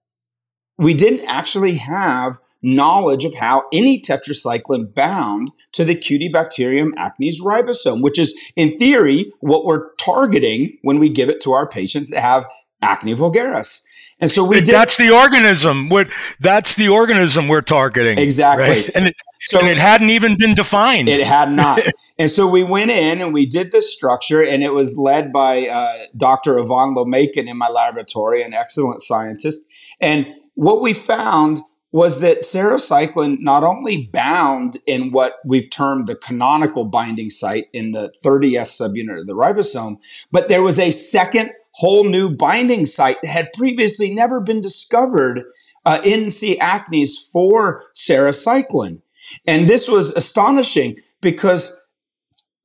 we 0.77 0.93
didn't 0.93 1.25
actually 1.27 1.75
have 1.75 2.39
knowledge 2.63 3.25
of 3.25 3.35
how 3.35 3.65
any 3.71 4.01
tetracycline 4.01 4.93
bound 4.93 5.51
to 5.73 5.83
the 5.83 5.95
Cutibacterium 5.95 6.91
acnes 6.93 7.41
ribosome, 7.43 8.01
which 8.01 8.17
is 8.17 8.37
in 8.55 8.77
theory 8.77 9.31
what 9.41 9.65
we're 9.65 9.93
targeting 9.95 10.77
when 10.81 10.97
we 10.97 11.09
give 11.09 11.29
it 11.29 11.41
to 11.41 11.51
our 11.51 11.67
patients 11.67 12.09
that 12.09 12.21
have 12.21 12.47
acne 12.81 13.13
vulgaris. 13.13 13.85
And 14.19 14.31
so 14.31 14.45
we 14.45 14.61
did. 14.61 14.67
That's 14.67 14.95
the 14.95 15.09
organism. 15.09 15.89
What 15.89 16.09
that's 16.39 16.75
the 16.75 16.87
organism 16.87 17.49
we're 17.49 17.61
targeting. 17.61 18.17
Exactly. 18.19 18.69
Right? 18.69 18.89
And 18.95 19.07
it, 19.07 19.15
so 19.41 19.59
and 19.59 19.67
it 19.67 19.77
hadn't 19.77 20.11
even 20.11 20.37
been 20.37 20.53
defined. 20.53 21.09
It 21.09 21.27
had 21.27 21.51
not. 21.51 21.81
and 22.17 22.31
so 22.31 22.47
we 22.47 22.63
went 22.63 22.89
in 22.89 23.19
and 23.19 23.33
we 23.33 23.45
did 23.45 23.73
this 23.73 23.93
structure, 23.93 24.41
and 24.41 24.63
it 24.63 24.73
was 24.73 24.97
led 24.97 25.33
by 25.33 25.67
uh, 25.67 26.05
Dr. 26.15 26.57
Ivan 26.57 26.95
Lomakin 26.95 27.47
in 27.49 27.57
my 27.57 27.67
laboratory, 27.67 28.41
an 28.43 28.53
excellent 28.53 29.01
scientist. 29.01 29.67
And 29.99 30.27
what 30.53 30.81
we 30.81 30.93
found 30.93 31.59
was 31.93 32.21
that 32.21 32.39
sarecycline 32.39 33.39
not 33.39 33.63
only 33.63 34.07
bound 34.07 34.77
in 34.87 35.11
what 35.11 35.35
we've 35.45 35.69
termed 35.69 36.07
the 36.07 36.15
canonical 36.15 36.85
binding 36.85 37.29
site 37.29 37.67
in 37.71 37.91
the 37.91 38.11
30S 38.25 38.81
subunit 38.81 39.21
of 39.21 39.27
the 39.27 39.35
ribosome, 39.35 39.97
but 40.31 40.49
there 40.49 40.63
was 40.63 40.79
a 40.79 40.89
second 40.89 41.51
whole 41.75 42.03
new 42.03 42.31
binding 42.31 42.87
site 42.87 43.21
that 43.21 43.29
had 43.29 43.53
previously 43.53 44.13
never 44.13 44.41
been 44.41 44.59
discovered 44.59 45.43
uh, 45.85 45.99
in 46.03 46.31
C. 46.31 46.57
acnes 46.59 47.31
for 47.31 47.83
sarecycline. 47.95 49.01
And 49.45 49.69
this 49.69 49.87
was 49.87 50.11
astonishing 50.15 50.97
because 51.21 51.87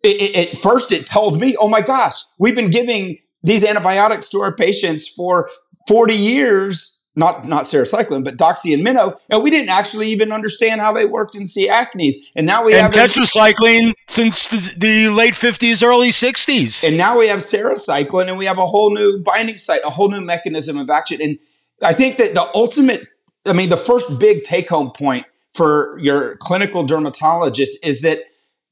it, 0.02 0.22
it, 0.22 0.48
at 0.48 0.56
first 0.56 0.90
it 0.90 1.06
told 1.06 1.38
me, 1.38 1.54
oh 1.58 1.68
my 1.68 1.82
gosh, 1.82 2.14
we've 2.38 2.56
been 2.56 2.70
giving 2.70 3.18
these 3.42 3.62
antibiotics 3.62 4.30
to 4.30 4.38
our 4.38 4.54
patients 4.54 5.06
for 5.06 5.50
40 5.86 6.14
years 6.14 6.97
not 7.18 7.46
not 7.46 7.64
sarecycline, 7.64 8.24
but 8.24 8.36
doxy 8.36 8.72
and 8.72 8.82
mino, 8.82 9.18
and 9.28 9.42
we 9.42 9.50
didn't 9.50 9.70
actually 9.70 10.08
even 10.08 10.32
understand 10.32 10.80
how 10.80 10.92
they 10.92 11.04
worked 11.04 11.34
in 11.34 11.46
C. 11.46 11.68
acnes. 11.68 12.14
And 12.36 12.46
now 12.46 12.64
we 12.64 12.72
and 12.72 12.82
have 12.82 12.92
tetracycline 12.92 13.92
since 14.06 14.46
the, 14.46 14.74
the, 14.78 15.08
late 15.08 15.34
fifties, 15.34 15.82
early 15.82 16.12
sixties. 16.12 16.84
And 16.84 16.96
now 16.96 17.18
we 17.18 17.28
have 17.28 17.40
sarecycline, 17.40 18.28
and 18.28 18.38
we 18.38 18.46
have 18.46 18.58
a 18.58 18.66
whole 18.66 18.90
new 18.94 19.20
binding 19.22 19.58
site, 19.58 19.80
a 19.84 19.90
whole 19.90 20.08
new 20.08 20.20
mechanism 20.20 20.78
of 20.78 20.88
action. 20.88 21.20
And 21.20 21.38
I 21.82 21.92
think 21.92 22.16
that 22.18 22.34
the 22.34 22.48
ultimate, 22.54 23.06
I 23.46 23.52
mean, 23.52 23.68
the 23.68 23.76
first 23.76 24.20
big 24.20 24.44
take 24.44 24.68
home 24.68 24.92
point 24.92 25.26
for 25.50 25.98
your 25.98 26.36
clinical 26.36 26.84
dermatologist 26.84 27.84
is 27.84 28.02
that 28.02 28.22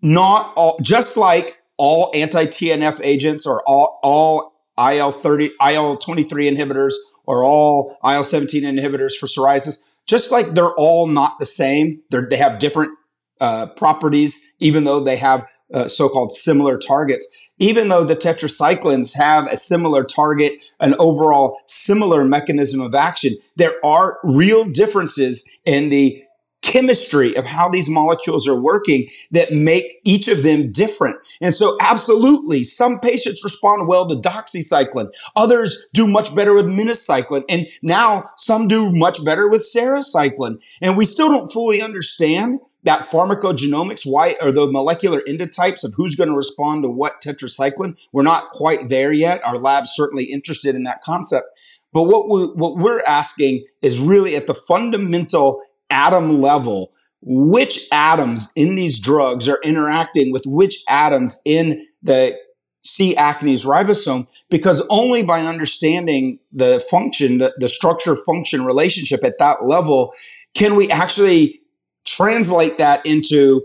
not 0.03 0.53
all, 0.57 0.79
just 0.81 1.17
like 1.17 1.61
all 1.76 2.11
anti 2.15 2.47
TNF 2.47 3.00
agents 3.03 3.45
or 3.45 3.62
all 3.67 3.99
all 4.03 4.56
IL 4.78 5.12
thirty 5.12 5.50
IL 5.61 5.97
twenty 5.97 6.23
three 6.23 6.50
inhibitors 6.50 6.95
are 7.28 7.45
all 7.45 7.97
IL 8.04 8.23
17 8.23 8.62
inhibitors 8.62 9.16
for 9.16 9.26
psoriasis, 9.26 9.95
just 10.06 10.30
like 10.30 10.49
they're 10.49 10.75
all 10.75 11.06
not 11.06 11.38
the 11.38 11.47
same. 11.47 12.02
They're, 12.11 12.26
they 12.28 12.37
have 12.37 12.59
different 12.59 12.92
uh, 13.40 13.66
properties, 13.66 14.54
even 14.61 14.85
though 14.85 15.00
they 15.00 15.16
have 15.16 15.47
uh, 15.75 15.88
so 15.88 16.09
called 16.09 16.33
similar 16.33 16.78
targets. 16.78 17.26
Even 17.59 17.88
though 17.88 18.04
the 18.04 18.14
tetracyclines 18.14 19.16
have 19.16 19.47
a 19.47 19.56
similar 19.56 20.04
target, 20.04 20.52
an 20.78 20.95
overall 20.99 21.59
similar 21.66 22.25
mechanism 22.25 22.83
of 22.83 22.95
action, 22.95 23.33
there 23.56 23.75
are 23.85 24.18
real 24.23 24.66
differences 24.66 25.49
in 25.64 25.88
the 25.88 26.23
chemistry 26.67 27.37
of 27.37 27.47
how 27.47 27.69
these 27.69 27.89
molecules 27.89 28.49
are 28.49 28.61
working 28.61 29.09
that 29.31 29.53
make 29.53 30.01
each 30.05 30.27
of 30.27 30.43
them 30.43 30.73
different. 30.73 31.17
And 31.41 31.55
so 31.55 31.77
absolutely, 31.81 32.65
some 32.65 32.99
patients 32.99 33.45
respond 33.45 33.87
well 33.87 34.07
to 34.09 34.17
doxycycline. 34.17 35.11
Others 35.37 35.91
do 35.95 36.07
much 36.09 36.35
better 36.35 36.55
with 36.55 36.67
minocycline. 36.67 37.45
And 37.49 37.69
now 37.83 38.31
some 38.37 38.67
do 38.67 38.93
much 38.93 39.25
better 39.25 39.49
with 39.49 39.63
sarecycline. 39.63 40.59
And 40.83 40.97
we 40.97 41.05
still 41.05 41.29
don't 41.29 41.49
fully 41.49 41.81
understand 41.81 42.59
that 42.83 43.03
pharmacogenomics, 43.03 44.03
why 44.05 44.37
are 44.41 44.53
the 44.53 44.71
molecular 44.71 45.21
endotypes 45.29 45.85
of 45.85 45.95
who's 45.97 46.15
going 46.15 46.29
to 46.29 46.37
respond 46.37 46.83
to 46.83 46.89
what 46.89 47.21
tetracycline? 47.21 47.97
We're 48.13 48.23
not 48.23 48.51
quite 48.51 48.89
there 48.89 49.13
yet. 49.13 49.45
Our 49.45 49.59
lab's 49.59 49.93
certainly 49.95 50.25
interested 50.25 50.75
in 50.75 50.85
that 50.85 51.03
concept. 51.03 51.47
But 51.93 52.05
what 52.05 52.29
we 52.29 52.47
what 52.55 52.77
we're 52.77 53.03
asking 53.05 53.65
is 53.83 53.99
really 53.99 54.37
at 54.37 54.47
the 54.47 54.55
fundamental 54.55 55.63
atom 55.97 56.41
level 56.41 56.93
which 57.23 57.88
atoms 57.91 58.53
in 58.55 58.75
these 58.75 59.00
drugs 59.00 59.49
are 59.49 59.59
interacting 59.65 60.31
with 60.31 60.45
which 60.47 60.85
atoms 60.88 61.41
in 61.45 61.85
the 62.03 62.38
C. 62.85 63.17
acnes 63.17 63.67
ribosome 63.67 64.29
because 64.49 64.87
only 64.91 65.25
by 65.25 65.41
understanding 65.41 66.38
the 66.53 66.79
function, 66.88 67.38
the, 67.38 67.53
the 67.59 67.69
structure 67.69 68.15
function 68.15 68.65
relationship 68.65 69.25
at 69.25 69.38
that 69.38 69.67
level, 69.67 70.12
can 70.55 70.76
we 70.76 70.88
actually 70.91 71.61
translate 72.05 72.79
that 72.79 73.05
into 73.05 73.62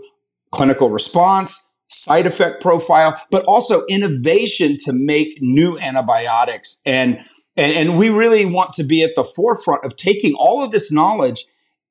clinical 0.50 0.90
response, 0.90 1.74
side 1.88 2.26
effect 2.26 2.60
profile, 2.60 3.20
but 3.30 3.44
also 3.46 3.82
innovation 3.88 4.76
to 4.84 4.92
make 4.92 5.38
new 5.40 5.78
antibiotics. 5.78 6.82
And, 6.84 7.20
and, 7.56 7.72
and 7.72 7.98
we 7.98 8.08
really 8.08 8.44
want 8.44 8.72
to 8.74 8.84
be 8.84 9.02
at 9.04 9.14
the 9.14 9.24
forefront 9.24 9.84
of 9.84 9.94
taking 9.94 10.34
all 10.34 10.64
of 10.64 10.72
this 10.72 10.90
knowledge 10.90 11.44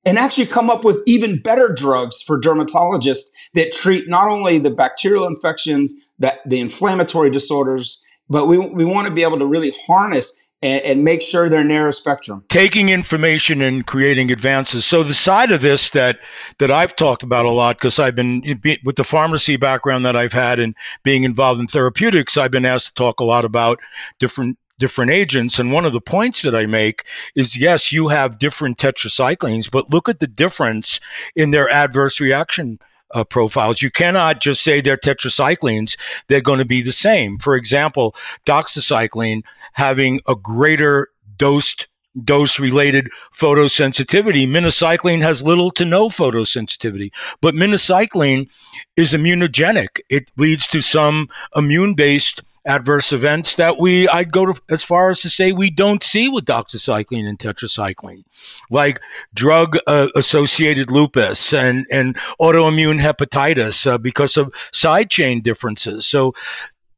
and 0.06 0.18
actually 0.18 0.48
come 0.48 0.70
up 0.70 0.84
with 0.84 1.02
even 1.06 1.42
better 1.42 1.74
drugs 1.74 2.22
for 2.22 2.40
dermatologists 2.40 3.32
that 3.54 3.72
treat 3.72 4.10
not 4.10 4.28
only 4.28 4.58
the 4.58 4.72
bacterial 4.72 5.28
infections, 5.28 6.10
that 6.20 6.40
the 6.46 6.60
inflammatory 6.60 7.30
disorders, 7.30 8.06
but 8.30 8.48
we, 8.48 8.58
we 8.58 8.86
want 8.86 9.08
to 9.08 9.14
be 9.14 9.24
able 9.24 9.40
to 9.40 9.46
really 9.46 9.72
harness 9.88 10.38
and, 10.64 10.84
and, 10.84 11.04
make 11.04 11.24
sure 11.24 11.50
they're 11.50 11.64
narrow 11.64 11.90
spectrum. 11.90 12.44
Taking 12.48 12.90
information 12.90 13.62
and 13.62 13.86
creating 13.86 14.32
advances. 14.32 14.86
So 14.86 15.02
the 15.02 15.14
side 15.14 15.50
of 15.52 15.62
this 15.62 15.90
that 15.92 16.20
that 16.60 16.70
I've 16.70 16.96
talked 16.96 17.24
about 17.24 17.46
a 17.46 17.52
lot 17.52 17.78
because 17.78 17.98
I've 17.98 18.14
been 18.16 18.44
with 18.86 18.96
the 18.96 19.04
pharmacy 19.04 19.56
background 19.56 20.06
that 20.06 20.16
I've 20.16 20.34
had 20.34 20.60
and 20.60 20.76
being 21.04 21.24
involved 21.24 21.60
in 21.60 21.68
therapeutics, 21.68 22.38
I've 22.38 22.52
been 22.52 22.66
asked 22.66 22.90
to 22.90 22.94
talk 22.94 23.20
a 23.20 23.24
lot 23.24 23.44
about 23.44 23.80
different 24.20 24.58
different 24.82 25.12
agents. 25.12 25.60
And 25.60 25.72
one 25.72 25.86
of 25.86 25.94
the 25.94 26.02
points 26.02 26.42
that 26.42 26.56
I 26.56 26.66
make 26.66 27.06
is 27.36 27.56
yes, 27.56 27.92
you 27.92 28.10
have 28.10 28.40
different 28.40 28.80
tetracyclines, 28.80 29.70
but 29.72 29.92
look 29.92 30.10
at 30.10 30.20
the 30.20 30.28
difference 30.28 31.00
in 31.36 31.52
their 31.52 31.70
adverse 31.70 32.20
reaction 32.20 32.80
uh, 33.14 33.24
profiles. 33.24 33.82
You 33.82 33.92
cannot 33.92 34.42
just 34.42 34.64
say 34.64 34.82
they're 34.82 34.98
tetracyclines, 34.98 35.98
they're 36.28 36.42
going 36.42 36.60
to 36.60 36.66
be 36.66 36.82
the 36.82 36.92
same. 36.92 37.38
For 37.38 37.56
example, 37.56 38.16
doxycycline 38.46 39.44
having 39.74 40.20
a 40.28 40.36
greater 40.36 41.10
dosed 41.38 41.88
dose 42.26 42.60
related 42.60 43.10
photosensitivity. 43.34 44.46
Minocycline 44.48 45.22
has 45.22 45.44
little 45.44 45.72
to 45.72 45.86
no 45.86 46.10
photosensitivity, 46.10 47.12
but 47.40 47.56
minocycline 47.56 48.50
is 48.98 49.14
immunogenic. 49.14 50.00
It 50.10 50.32
leads 50.38 50.68
to 50.68 50.82
some 50.82 51.30
immune 51.56 51.94
based 51.94 52.42
adverse 52.66 53.12
events 53.12 53.56
that 53.56 53.80
we 53.80 54.08
I'd 54.10 54.32
go 54.32 54.46
to 54.46 54.62
as 54.70 54.84
far 54.84 55.10
as 55.10 55.22
to 55.22 55.30
say 55.30 55.52
we 55.52 55.70
don't 55.72 56.04
see 56.04 56.30
with 56.30 56.46
doxycycline 56.46 57.28
and 57.28 57.40
tetracycline, 57.40 58.24
like 58.70 59.00
drug 59.34 59.78
uh, 59.88 60.10
associated 60.16 60.92
lupus 60.92 61.54
and 61.54 61.86
and 61.92 62.16
autoimmune 62.40 63.02
hepatitis 63.02 63.90
uh, 63.90 63.98
because 63.98 64.38
of 64.38 64.54
side 64.72 65.10
chain 65.10 65.42
differences. 65.42 66.06
So 66.06 66.34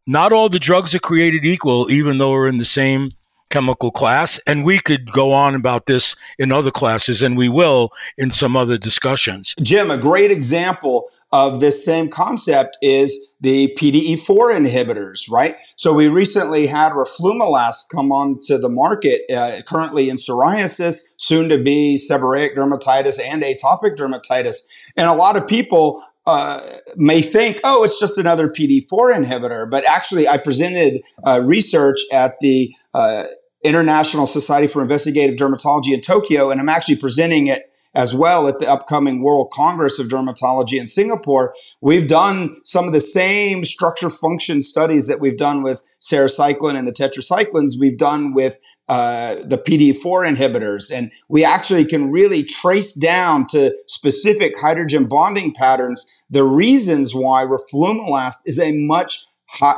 not 0.06 0.34
all 0.34 0.50
the 0.50 0.60
drugs 0.60 0.94
are 0.94 1.00
created 1.00 1.46
equal, 1.46 1.90
even 1.90 2.18
though 2.18 2.32
we're 2.32 2.48
in 2.48 2.58
the 2.58 2.66
same 2.66 3.10
chemical 3.54 3.92
class. 3.92 4.40
And 4.48 4.66
we 4.66 4.80
could 4.80 5.12
go 5.12 5.32
on 5.32 5.54
about 5.54 5.86
this 5.86 6.16
in 6.40 6.52
other 6.52 6.72
classes, 6.72 7.22
and 7.22 7.38
we 7.38 7.50
will 7.50 7.92
in 8.18 8.32
some 8.32 8.58
other 8.58 8.80
discussions. 8.80 9.54
Jim, 9.62 9.92
a 9.92 9.98
great 9.98 10.32
example 10.32 11.08
of 11.32 11.60
this 11.60 11.86
same 11.86 12.10
concept 12.10 12.78
is 12.82 13.32
the 13.42 13.76
PDE4 13.80 14.58
inhibitors, 14.58 15.30
right? 15.30 15.56
So 15.76 15.94
we 15.94 16.08
recently 16.08 16.66
had 16.66 16.94
roflumilast 16.94 17.90
come 17.92 18.12
onto 18.12 18.58
the 18.58 18.70
market, 18.70 19.22
uh, 19.32 19.62
currently 19.68 20.10
in 20.10 20.18
psoriasis, 20.18 21.04
soon 21.18 21.48
to 21.50 21.60
be 21.60 21.96
seborrheic 21.96 22.56
dermatitis 22.56 23.20
and 23.24 23.44
atopic 23.44 23.96
dermatitis. 23.96 24.64
And 24.98 25.08
a 25.08 25.14
lot 25.14 25.36
of 25.36 25.48
people 25.48 26.04
uh, 26.26 26.62
may 26.96 27.22
think, 27.22 27.60
oh, 27.64 27.84
it's 27.84 28.00
just 28.00 28.18
another 28.18 28.48
PDE4 28.48 29.26
inhibitor. 29.26 29.70
But 29.70 29.88
actually, 29.88 30.28
I 30.28 30.38
presented 30.38 31.04
uh, 31.24 31.42
research 31.44 32.00
at 32.12 32.40
the 32.40 32.74
uh, 32.94 33.26
International 33.64 34.28
Society 34.28 34.68
for 34.68 34.82
Investigative 34.82 35.36
Dermatology 35.36 35.94
in 35.94 36.02
Tokyo, 36.02 36.52
and 36.52 36.60
I'm 36.60 36.70
actually 36.70 36.98
presenting 36.98 37.48
it 37.48 37.70
as 37.96 38.16
well 38.16 38.48
at 38.48 38.60
the 38.60 38.70
upcoming 38.70 39.22
World 39.22 39.52
Congress 39.54 40.00
of 40.00 40.08
Dermatology 40.08 40.80
in 40.80 40.88
Singapore. 40.88 41.54
We've 41.80 42.08
done 42.08 42.58
some 42.66 42.88
of 42.88 42.94
the 42.94 43.00
same 43.00 43.66
structure 43.66 44.10
function 44.10 44.62
studies 44.62 45.08
that 45.08 45.20
we've 45.20 45.38
done 45.38 45.62
with 45.62 45.84
sarecycline 46.02 46.76
and 46.76 46.88
the 46.88 46.92
tetracyclines, 46.92 47.80
we've 47.80 47.98
done 47.98 48.34
with 48.34 48.60
uh, 48.90 49.36
the 49.46 49.58
PD4 49.58 50.36
inhibitors. 50.36 50.92
And 50.94 51.12
we 51.30 51.46
actually 51.46 51.86
can 51.86 52.12
really 52.12 52.44
trace 52.44 52.94
down 52.94 53.48
to 53.48 53.74
specific 53.88 54.60
hydrogen 54.60 55.06
bonding 55.06 55.54
patterns 55.54 56.10
the 56.34 56.44
reasons 56.44 57.14
why 57.14 57.46
roflumilast 57.46 58.40
is 58.46 58.60
a 58.60 58.72
much 58.72 59.28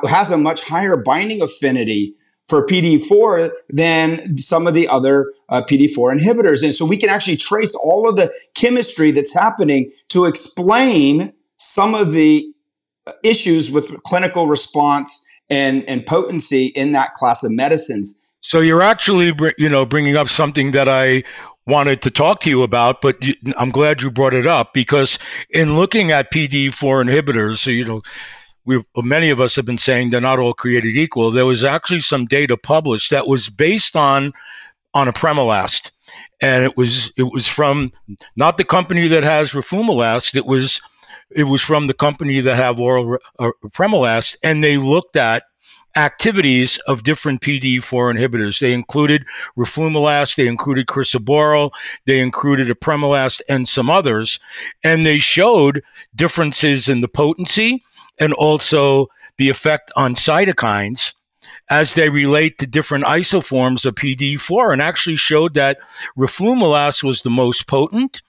has 0.08 0.32
a 0.32 0.38
much 0.38 0.66
higher 0.70 0.96
binding 0.96 1.42
affinity 1.42 2.16
for 2.48 2.66
PD4 2.66 3.50
than 3.70 4.38
some 4.38 4.68
of 4.68 4.74
the 4.74 4.88
other 4.88 5.34
uh, 5.50 5.62
PD4 5.68 6.18
inhibitors. 6.18 6.64
And 6.64 6.74
so 6.74 6.86
we 6.86 6.98
can 6.98 7.10
actually 7.10 7.38
trace 7.38 7.76
all 7.76 8.08
of 8.08 8.16
the 8.16 8.32
chemistry 8.56 9.12
that's 9.12 9.34
happening 9.34 9.92
to 10.10 10.26
explain 10.26 11.34
some 11.58 11.96
of 11.96 12.14
the 12.14 12.46
issues 13.24 13.72
with 13.72 14.02
clinical 14.04 14.48
response 14.48 15.28
and, 15.50 15.84
and 15.88 16.06
potency 16.06 16.68
in 16.68 16.92
that 16.94 17.14
class 17.14 17.44
of 17.44 17.52
medicines. 17.52 18.20
So 18.42 18.60
you're 18.60 18.82
actually, 18.82 19.34
you 19.58 19.70
know, 19.70 19.86
bringing 19.86 20.16
up 20.16 20.30
something 20.30 20.72
that 20.72 20.88
I 20.88 21.24
wanted 21.68 22.04
to 22.04 22.12
talk 22.12 22.42
to 22.42 22.50
you 22.50 22.62
about, 22.62 23.02
but 23.02 23.18
I'm 23.58 23.72
glad 23.72 24.02
you 24.02 24.12
brought 24.12 24.36
it 24.36 24.46
up 24.46 24.74
because 24.74 25.18
in 25.50 25.76
looking 25.76 26.12
at 26.12 26.32
PD4 26.32 26.72
inhibitors, 27.04 27.66
you 27.66 27.86
know, 27.86 28.02
we 28.66 28.84
many 28.98 29.30
of 29.30 29.40
us 29.40 29.56
have 29.56 29.66
been 29.66 29.78
saying 29.78 30.10
they're 30.10 30.22
not 30.22 30.40
all 30.40 30.54
created 30.54 30.98
equal. 30.98 31.32
There 31.32 31.46
was 31.46 31.64
actually 31.64 32.00
some 32.00 32.26
data 32.26 32.58
published 32.58 33.12
that 33.12 33.28
was 33.28 33.50
based 33.50 33.96
on 33.96 34.34
on 34.94 35.08
apremilast, 35.08 35.92
and 36.42 36.64
it 36.64 36.76
was 36.76 37.12
it 37.18 37.32
was 37.32 37.48
from 37.48 37.92
not 38.36 38.58
the 38.58 38.64
company 38.64 39.08
that 39.08 39.24
has 39.24 39.54
roflumilast. 39.54 40.36
It 40.36 40.46
was 40.46 40.82
it 41.30 41.44
was 41.44 41.62
from 41.62 41.88
the 41.88 41.94
company 41.94 42.40
that 42.42 42.56
have 42.56 42.80
oral 42.80 43.18
uh, 43.40 43.52
and 44.44 44.64
they 44.64 44.78
looked 44.78 45.16
at 45.16 45.44
activities 45.98 46.78
of 46.88 47.04
different 47.04 47.42
PD4 47.42 47.82
inhibitors. 48.14 48.60
They 48.60 48.74
included 48.74 49.26
roflumilast, 49.58 50.36
they 50.36 50.48
included 50.48 50.88
crisaborole, 50.88 51.72
they 52.06 52.20
included 52.20 52.68
apremilast, 52.68 53.42
and 53.48 53.68
some 53.68 53.90
others, 53.90 54.40
and 54.84 55.06
they 55.06 55.20
showed 55.20 55.84
differences 56.16 56.90
in 56.90 57.02
the 57.02 57.08
potency 57.08 57.84
and 58.20 58.34
also 58.34 59.08
the 59.38 59.50
effect 59.50 59.92
on 59.96 60.16
cytokines 60.16 61.14
as 61.70 61.94
they 61.94 62.10
relate 62.10 62.58
to 62.58 62.68
different 62.68 63.06
isoforms 63.06 63.86
of 63.86 63.96
PD4 63.96 64.74
and 64.74 64.82
actually 64.82 65.16
showed 65.16 65.54
that 65.56 65.78
roflumilast 66.18 67.04
was 67.04 67.22
the 67.22 67.30
most 67.30 67.68
potent 67.68 68.22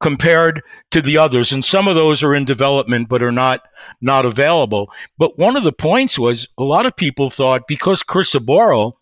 compared 0.00 0.62
to 0.90 1.00
the 1.00 1.16
others. 1.16 1.52
And 1.52 1.64
some 1.64 1.88
of 1.88 1.94
those 1.94 2.22
are 2.22 2.34
in 2.34 2.44
development 2.44 3.08
but 3.08 3.22
are 3.22 3.32
not 3.32 3.62
not 4.00 4.26
available. 4.26 4.92
But 5.18 5.38
one 5.38 5.56
of 5.56 5.64
the 5.64 5.72
points 5.72 6.18
was 6.18 6.48
a 6.58 6.64
lot 6.64 6.86
of 6.86 6.96
people 6.96 7.30
thought 7.30 7.68
because 7.68 8.02
crisaborole 8.02 8.94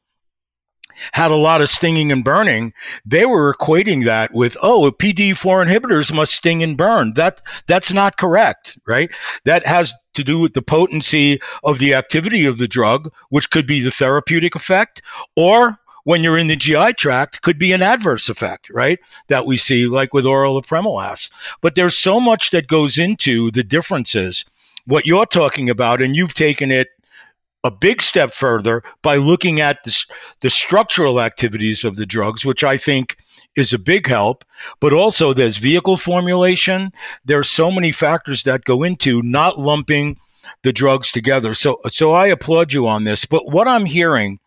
had 1.13 1.31
a 1.31 1.37
lot 1.37 1.61
of 1.61 1.69
stinging 1.69 2.13
and 2.13 2.25
burning, 2.25 2.73
they 3.05 3.27
were 3.27 3.55
equating 3.55 4.05
that 4.05 4.33
with, 4.33 4.57
oh, 4.63 4.91
PD4 4.91 5.67
inhibitors 5.67 6.13
must 6.13 6.35
sting 6.35 6.63
and 6.63 6.77
burn. 6.77 7.15
That 7.15 7.43
that's 7.67 7.93
not 7.93 8.17
correct, 8.17 8.79
right? 8.87 9.11
That 9.45 9.67
has 9.67 9.95
to 10.15 10.25
do 10.25 10.39
with 10.39 10.55
the 10.55 10.63
potency 10.63 11.41
of 11.65 11.79
the 11.79 11.95
activity 11.95 12.47
of 12.47 12.59
the 12.59 12.69
drug, 12.69 13.13
which 13.29 13.51
could 13.51 13.67
be 13.67 13.81
the 13.81 13.91
therapeutic 13.91 14.55
effect, 14.55 15.03
or 15.37 15.79
when 16.05 16.23
you're 16.23 16.39
in 16.39 16.47
the 16.47 16.57
GI 16.57 16.95
tract, 16.95 17.43
could 17.43 17.59
be 17.59 17.73
an 17.73 17.83
adverse 17.83 18.29
effect, 18.29 18.71
right? 18.71 18.99
That 19.29 19.47
we 19.47 19.57
see, 19.57 19.87
like 19.87 20.15
with 20.15 20.27
oral 20.27 20.61
apremilast. 20.61 21.31
But 21.61 21.75
there's 21.75 21.97
so 21.97 22.19
much 22.19 22.51
that 22.51 22.69
goes 22.69 22.99
into 22.99 23.51
the 23.51 23.63
differences. 23.63 24.45
What 24.87 25.07
you're 25.07 25.27
talking 25.27 25.69
about, 25.69 26.01
and 26.01 26.17
you've 26.17 26.35
taken 26.35 26.71
it 26.71 26.89
a 27.63 27.71
big 27.71 28.03
step 28.03 28.33
further 28.33 28.83
by 29.03 29.17
looking 29.17 29.61
at 29.61 29.83
the, 29.85 30.05
the 30.41 30.51
structural 30.51 31.21
activities 31.21 31.85
of 31.85 31.97
the 31.97 32.07
drugs, 32.07 32.45
which 32.45 32.65
I 32.65 32.77
think 32.77 33.17
is 33.57 33.73
a 33.73 33.79
big 33.79 34.07
help. 34.07 34.45
But 34.81 34.93
also, 34.93 35.33
there's 35.33 35.59
vehicle 35.59 35.97
formulation. 35.97 36.93
There 37.25 37.39
are 37.39 37.45
so 37.45 37.71
many 37.71 37.93
factors 37.93 38.45
that 38.45 38.65
go 38.65 38.83
into 38.83 39.23
not 39.23 39.59
lumping 39.59 40.17
the 40.63 40.73
drugs 40.73 41.13
together. 41.13 41.55
So, 41.55 41.81
so 41.89 42.13
I 42.13 42.27
applaud 42.29 42.73
you 42.73 42.87
on 42.87 43.05
this. 43.05 43.25
But 43.25 43.51
what 43.51 43.69
I'm 43.69 43.85
hearing, 43.85 44.39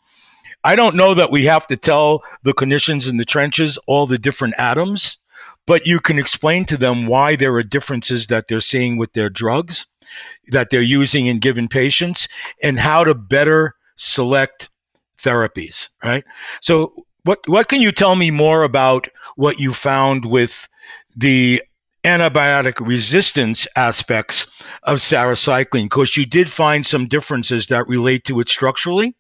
I 0.64 0.76
don't 0.76 0.96
know 0.96 1.14
that 1.14 1.32
we 1.32 1.46
have 1.46 1.68
to 1.68 1.78
tell 1.78 2.24
the 2.44 2.54
clinicians 2.54 3.10
in 3.10 3.18
the 3.18 3.26
trenches 3.26 3.78
all 3.88 4.08
the 4.08 4.18
different 4.18 4.56
atoms, 4.58 5.18
but 5.66 5.88
you 5.88 6.00
can 6.00 6.20
explain 6.20 6.66
to 6.66 6.78
them 6.78 7.08
why 7.08 7.36
there 7.36 7.54
are 7.56 7.64
differences 7.64 8.28
that 8.28 8.48
they're 8.48 8.60
seeing 8.60 8.98
with 8.98 9.14
their 9.14 9.30
drugs 9.30 9.86
that 10.48 10.70
they're 10.70 10.82
using 10.82 11.26
in 11.26 11.40
given 11.40 11.68
patients 11.68 12.28
and 12.62 12.80
how 12.80 13.04
to 13.04 13.16
better 13.16 13.76
select 13.96 14.70
therapies, 15.18 15.90
right? 16.04 16.24
So 16.62 16.94
what 17.24 17.40
what 17.48 17.70
can 17.70 17.82
you 17.82 17.92
tell 17.92 18.16
me 18.16 18.32
more 18.32 18.64
about 18.64 19.08
what 19.36 19.60
you 19.60 19.74
found 19.74 20.26
with 20.26 20.68
the 21.16 21.64
antibiotic 22.04 22.86
resistance 22.86 23.66
aspects 23.78 24.46
of 24.84 24.98
sarecycline 24.98 25.86
because 25.86 26.18
you 26.18 26.26
did 26.26 26.52
find 26.52 26.86
some 26.86 27.08
differences 27.08 27.68
that 27.68 27.88
relate 27.88 28.26
to 28.26 28.42
it 28.42 28.50
structurally 28.50 29.16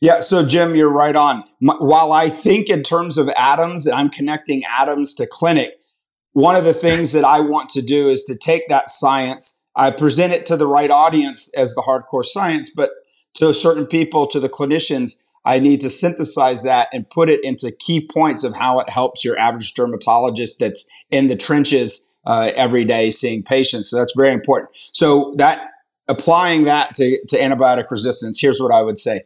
yeah, 0.00 0.20
so 0.20 0.46
Jim, 0.46 0.74
you're 0.74 0.88
right 0.88 1.14
on. 1.14 1.44
While 1.60 2.12
I 2.12 2.30
think 2.30 2.70
in 2.70 2.82
terms 2.82 3.18
of 3.18 3.28
atoms, 3.36 3.86
I'm 3.86 4.08
connecting 4.08 4.62
atoms 4.64 5.12
to 5.14 5.26
clinic, 5.26 5.74
one 6.32 6.56
of 6.56 6.64
the 6.64 6.74
things 6.74 7.12
that 7.12 7.24
I 7.24 7.40
want 7.40 7.70
to 7.70 7.82
do 7.82 8.08
is 8.08 8.24
to 8.24 8.36
take 8.36 8.68
that 8.68 8.88
science 8.88 9.60
I 9.76 9.90
present 9.90 10.32
it 10.32 10.46
to 10.46 10.56
the 10.56 10.66
right 10.66 10.90
audience 10.90 11.52
as 11.54 11.74
the 11.74 11.82
hardcore 11.82 12.24
science, 12.24 12.70
but 12.70 12.90
to 13.34 13.54
certain 13.54 13.86
people, 13.86 14.26
to 14.26 14.40
the 14.40 14.48
clinicians, 14.48 15.22
I 15.44 15.58
need 15.58 15.80
to 15.80 15.90
synthesize 15.90 16.64
that 16.64 16.88
and 16.92 17.08
put 17.08 17.30
it 17.30 17.42
into 17.42 17.72
key 17.78 18.06
points 18.06 18.44
of 18.44 18.54
how 18.54 18.78
it 18.80 18.90
helps 18.90 19.24
your 19.24 19.38
average 19.38 19.72
dermatologist 19.74 20.58
that's 20.58 20.90
in 21.10 21.28
the 21.28 21.36
trenches 21.36 22.14
uh, 22.26 22.52
every 22.54 22.84
day 22.84 23.08
seeing 23.08 23.42
patients. 23.42 23.90
So 23.90 23.96
that's 23.96 24.14
very 24.14 24.34
important. 24.34 24.70
So 24.74 25.34
that 25.38 25.70
applying 26.08 26.64
that 26.64 26.92
to, 26.94 27.18
to 27.28 27.36
antibiotic 27.38 27.90
resistance, 27.90 28.38
here's 28.38 28.60
what 28.60 28.74
I 28.74 28.82
would 28.82 28.98
say 28.98 29.22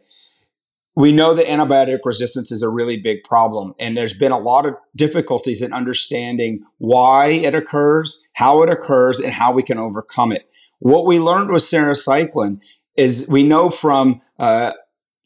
we 0.95 1.11
know 1.11 1.33
that 1.33 1.45
antibiotic 1.47 1.99
resistance 2.05 2.51
is 2.51 2.63
a 2.63 2.69
really 2.69 2.97
big 2.97 3.23
problem, 3.23 3.73
and 3.79 3.97
there's 3.97 4.17
been 4.17 4.31
a 4.31 4.39
lot 4.39 4.65
of 4.65 4.75
difficulties 4.95 5.61
in 5.61 5.73
understanding 5.73 6.63
why 6.77 7.27
it 7.27 7.53
occurs, 7.53 8.29
how 8.33 8.63
it 8.63 8.69
occurs, 8.69 9.19
and 9.19 9.33
how 9.33 9.51
we 9.51 9.63
can 9.63 9.77
overcome 9.77 10.31
it. 10.31 10.49
What 10.79 11.05
we 11.05 11.19
learned 11.19 11.49
with 11.51 11.63
sarecycline 11.63 12.61
is 12.95 13.27
we 13.29 13.43
know 13.43 13.69
from 13.69 14.21
uh, 14.39 14.73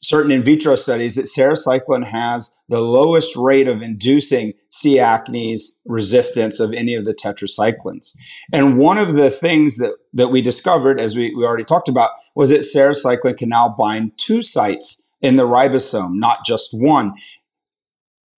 certain 0.02 0.32
in 0.32 0.44
vitro 0.44 0.76
studies 0.76 1.16
that 1.16 1.26
sarecycline 1.26 2.06
has 2.06 2.56
the 2.68 2.82
lowest 2.82 3.36
rate 3.36 3.68
of 3.68 3.82
inducing 3.82 4.54
C. 4.70 4.98
acnes 4.98 5.82
resistance 5.86 6.60
of 6.60 6.74
any 6.74 6.96
of 6.96 7.06
the 7.06 7.14
tetracyclines. 7.14 8.18
And 8.52 8.78
one 8.78 8.98
of 8.98 9.14
the 9.14 9.30
things 9.30 9.78
that, 9.78 9.96
that 10.14 10.30
we 10.30 10.42
discovered, 10.42 11.00
as 11.00 11.16
we, 11.16 11.36
we 11.36 11.44
already 11.44 11.64
talked 11.64 11.90
about, 11.90 12.12
was 12.34 12.50
that 12.50 12.62
sarecycline 12.62 13.38
can 13.38 13.50
now 13.50 13.76
bind 13.78 14.18
two 14.18 14.42
sites 14.42 15.09
in 15.22 15.36
the 15.36 15.48
ribosome, 15.48 16.16
not 16.16 16.46
just 16.46 16.72
one. 16.74 17.16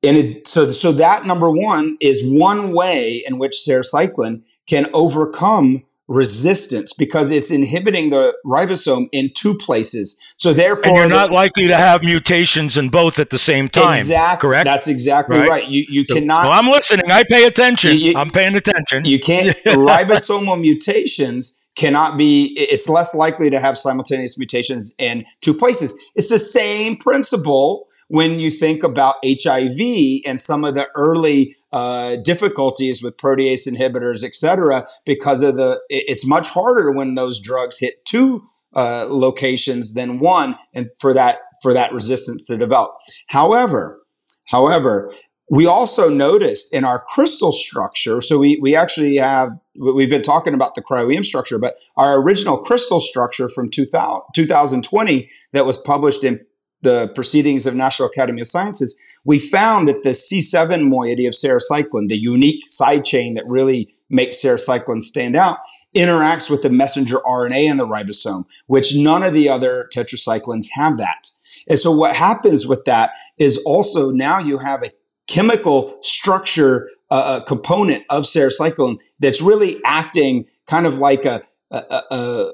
And 0.03 0.17
it, 0.17 0.47
so, 0.47 0.71
so 0.71 0.91
that 0.93 1.25
number 1.25 1.51
one 1.51 1.97
is 2.01 2.21
one 2.25 2.73
way 2.73 3.23
in 3.27 3.37
which 3.37 3.53
sarecycline 3.53 4.43
can 4.67 4.87
overcome 4.93 5.83
resistance 6.07 6.93
because 6.93 7.31
it's 7.31 7.51
inhibiting 7.51 8.09
the 8.09 8.35
ribosome 8.45 9.07
in 9.11 9.31
two 9.33 9.57
places. 9.57 10.19
So 10.37 10.53
therefore, 10.53 10.87
and 10.87 10.97
you're 10.97 11.07
not 11.07 11.29
the, 11.29 11.35
likely 11.35 11.67
to 11.67 11.77
have 11.77 12.03
mutations 12.03 12.77
in 12.77 12.89
both 12.89 13.17
at 13.17 13.29
the 13.29 13.37
same 13.37 13.69
time. 13.69 13.91
Exactly. 13.91 14.49
Correct. 14.49 14.65
That's 14.65 14.87
exactly 14.87 15.37
right. 15.37 15.49
right. 15.49 15.67
You 15.67 15.85
you 15.87 16.03
so, 16.03 16.15
cannot. 16.15 16.43
Well, 16.43 16.51
I'm 16.51 16.67
listening. 16.67 17.09
I 17.09 17.23
pay 17.29 17.45
attention. 17.45 17.95
You, 17.95 18.17
I'm 18.17 18.31
paying 18.31 18.55
attention. 18.55 19.05
You 19.05 19.19
can't 19.19 19.55
ribosomal 19.65 20.59
mutations 20.59 21.60
cannot 21.75 22.17
be 22.17 22.53
it's 22.57 22.89
less 22.89 23.15
likely 23.15 23.49
to 23.49 23.59
have 23.59 23.77
simultaneous 23.77 24.37
mutations 24.37 24.93
in 24.97 25.25
two 25.41 25.53
places. 25.53 25.93
It's 26.15 26.29
the 26.29 26.39
same 26.39 26.97
principle 26.97 27.87
when 28.07 28.39
you 28.39 28.49
think 28.49 28.83
about 28.83 29.15
hiv 29.23 29.79
and 30.25 30.39
some 30.39 30.65
of 30.65 30.75
the 30.75 30.87
early 30.95 31.55
uh, 31.71 32.17
difficulties 32.17 33.01
with 33.01 33.15
protease 33.15 33.67
inhibitors 33.67 34.25
et 34.25 34.35
cetera 34.35 34.85
because 35.05 35.41
of 35.41 35.55
the 35.55 35.81
it's 35.89 36.27
much 36.27 36.49
harder 36.49 36.91
when 36.91 37.15
those 37.15 37.39
drugs 37.39 37.79
hit 37.79 38.03
two 38.05 38.45
uh, 38.73 39.05
locations 39.09 39.93
than 39.93 40.19
one 40.19 40.57
and 40.73 40.89
for 40.99 41.13
that 41.13 41.39
for 41.63 41.73
that 41.73 41.93
resistance 41.93 42.47
to 42.47 42.57
develop. 42.57 42.91
However 43.27 44.01
however 44.45 45.13
we 45.51 45.65
also 45.65 46.07
noticed 46.07 46.73
in 46.73 46.85
our 46.85 46.97
crystal 46.97 47.51
structure, 47.51 48.21
so 48.21 48.39
we, 48.39 48.57
we 48.61 48.73
actually 48.73 49.17
have, 49.17 49.49
we've 49.75 50.09
been 50.09 50.21
talking 50.21 50.53
about 50.53 50.75
the 50.75 50.81
cryo-EM 50.81 51.23
structure, 51.23 51.59
but 51.59 51.75
our 51.95 52.21
original 52.21 52.57
crystal 52.57 52.99
structure 52.99 53.49
from 53.49 53.69
2000, 53.69 54.23
2020 54.33 55.29
that 55.53 55.65
was 55.65 55.77
published 55.77 56.23
in 56.23 56.45
the 56.81 57.11
Proceedings 57.13 57.67
of 57.67 57.75
National 57.75 58.09
Academy 58.09 58.41
of 58.41 58.47
Sciences, 58.47 58.99
we 59.23 59.37
found 59.37 59.87
that 59.87 60.03
the 60.03 60.09
C7 60.09 60.87
moiety 60.87 61.25
of 61.27 61.33
sarecycline, 61.33 62.09
the 62.09 62.17
unique 62.17 62.67
side 62.67 63.05
chain 63.05 63.35
that 63.35 63.45
really 63.45 63.93
makes 64.09 64.37
sarecycline 64.37 65.03
stand 65.03 65.35
out, 65.35 65.59
interacts 65.95 66.49
with 66.49 66.63
the 66.63 66.69
messenger 66.69 67.19
RNA 67.19 67.69
in 67.69 67.77
the 67.77 67.87
ribosome, 67.87 68.45
which 68.67 68.95
none 68.97 69.23
of 69.23 69.33
the 69.33 69.47
other 69.47 69.87
tetracyclines 69.93 70.67
have 70.73 70.97
that. 70.97 71.29
And 71.67 71.77
so 71.77 71.95
what 71.95 72.15
happens 72.15 72.67
with 72.67 72.85
that 72.85 73.11
is 73.37 73.63
also 73.65 74.11
now 74.11 74.39
you 74.39 74.57
have 74.57 74.83
a 74.83 74.91
chemical 75.27 75.97
structure 76.01 76.89
uh, 77.09 77.41
component 77.43 78.05
of 78.09 78.23
sarecycline 78.23 78.97
that's 79.21 79.41
really 79.41 79.77
acting 79.85 80.45
kind 80.67 80.85
of 80.85 80.97
like 80.97 81.25
a, 81.25 81.41
a, 81.71 82.01
a, 82.11 82.53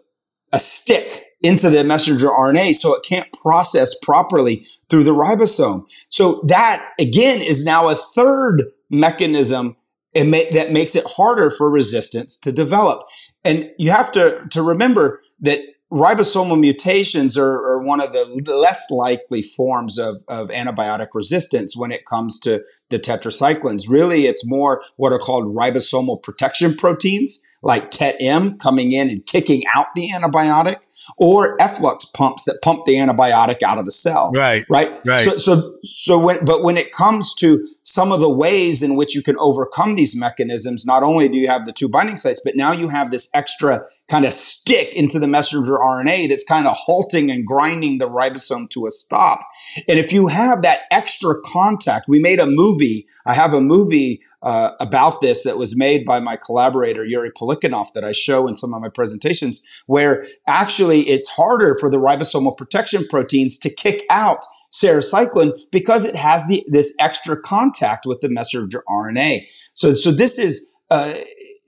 a 0.54 0.60
stick 0.60 1.26
into 1.42 1.70
the 1.70 1.84
messenger 1.84 2.28
RNA 2.28 2.76
so 2.76 2.96
it 2.96 3.04
can't 3.04 3.32
process 3.42 3.96
properly 4.02 4.66
through 4.90 5.04
the 5.04 5.14
ribosome. 5.14 5.84
So 6.10 6.42
that 6.48 6.94
again 7.00 7.42
is 7.42 7.66
now 7.66 7.90
a 7.90 7.96
third 7.96 8.64
mechanism 8.90 9.76
that 10.14 10.70
makes 10.72 10.96
it 10.96 11.04
harder 11.06 11.52
for 11.52 11.70
resistance 11.70 12.38
to 12.40 12.52
develop. 12.52 13.08
And 13.44 13.70
you 13.78 13.92
have 13.92 14.12
to, 14.14 14.46
to 14.50 14.62
remember 14.64 15.22
that 15.42 15.60
ribosomal 15.92 16.60
mutations 16.60 17.38
are, 17.38 17.46
are, 17.46 17.82
one 17.82 18.02
of 18.02 18.12
the 18.12 18.26
less 18.54 18.90
likely 18.92 19.42
forms 19.42 19.98
of, 19.98 20.18
of 20.28 20.50
antibiotic 20.50 21.08
resistance 21.14 21.78
when 21.78 21.92
it 21.92 22.06
comes 22.06 22.40
to 22.42 22.64
the 22.90 23.00
tetracyclines. 23.00 23.90
Really, 23.90 24.26
it's 24.26 24.48
more 24.48 24.84
what 24.98 25.14
are 25.14 25.20
called 25.20 25.56
ribosomal 25.56 26.22
protection 26.22 26.76
proteins, 26.76 27.42
like 27.62 27.90
TET-M 27.92 28.58
coming 28.58 28.92
in 28.92 29.10
and 29.10 29.26
kicking 29.26 29.64
out 29.76 29.88
the 29.96 30.10
antibiotic 30.10 30.78
or 31.18 31.60
efflux 31.62 32.06
pumps 32.06 32.46
that 32.46 32.60
pump 32.62 32.86
the 32.86 32.96
antibiotic 32.96 33.64
out 33.64 33.78
of 33.78 33.86
the 33.86 33.92
cell. 33.92 34.32
Right. 34.34 34.66
Right. 34.70 34.94
Right. 35.06 35.20
So, 35.20 35.38
so, 35.38 35.78
so 35.84 36.20
when, 36.20 36.44
but 36.44 36.64
when 36.64 36.78
it 36.78 36.92
comes 36.92 37.34
to 37.36 37.68
some 37.84 38.12
of 38.12 38.20
the 38.20 38.30
ways 38.30 38.84
in 38.84 38.98
which 38.98 39.16
you 39.16 39.24
can 39.24 39.38
overcome 39.40 39.96
these 39.96 40.20
mechanisms, 40.20 40.86
not 40.86 41.04
only 41.04 41.30
do 41.30 41.38
you 41.38 41.48
have 41.48 41.66
the 41.66 41.72
two 41.72 41.88
binding 41.88 42.18
sites, 42.18 42.42
but 42.44 42.56
now 42.56 42.74
you 42.74 42.90
have 42.90 43.12
this 43.12 43.30
extra 43.34 43.86
kind 44.10 44.26
of 44.26 44.34
stick 44.34 44.94
into 44.94 45.20
the 45.20 45.28
messenger 45.28 45.78
RNA 45.78 46.28
that's 46.28 46.44
kind 46.44 46.68
of 46.68 46.76
halting 46.76 47.32
and 47.32 47.46
grinding 47.46 47.98
the 47.98 48.10
ribosome 48.10 48.70
to 48.72 48.86
a 48.86 48.92
stop. 48.92 49.40
And 49.88 49.98
if 49.98 50.12
you 50.12 50.28
have 50.28 50.64
that 50.64 50.82
extra 50.92 51.36
contact, 51.46 52.06
we 52.10 52.20
made 52.20 52.40
a 52.40 52.46
movie. 52.46 53.08
I 53.26 53.34
have 53.34 53.54
a 53.54 53.62
movie 53.62 54.22
uh, 54.44 54.72
about 54.80 55.22
this 55.22 55.44
that 55.44 55.58
was 55.58 55.78
made 55.78 56.06
by 56.06 56.20
my 56.20 56.36
collaborator 56.36 57.04
Yuri 57.04 57.32
Polikanov 57.32 57.88
that 57.94 58.04
I 58.04 58.12
show 58.12 58.48
in 58.48 58.54
some 58.54 58.74
of 58.74 58.82
my 58.82 58.90
presentations, 58.90 59.64
where 59.88 60.26
actually 60.48 61.02
it's 61.10 61.30
harder 61.30 61.76
for 61.80 61.90
the 61.90 61.98
ribosomal 61.98 62.56
protection 62.56 63.08
proteins 63.08 63.58
to 63.60 63.70
kick 63.70 64.06
out 64.10 64.46
sarecycline 64.72 65.58
because 65.72 66.06
it 66.06 66.16
has 66.16 66.48
the 66.48 66.64
this 66.68 66.96
extra 67.00 67.40
contact 67.40 68.06
with 68.06 68.22
the 68.22 68.30
messenger 68.30 68.84
RNA. 68.88 69.48
So, 69.74 69.94
so 69.94 70.12
this 70.12 70.38
is 70.38 70.70
uh, 70.90 71.14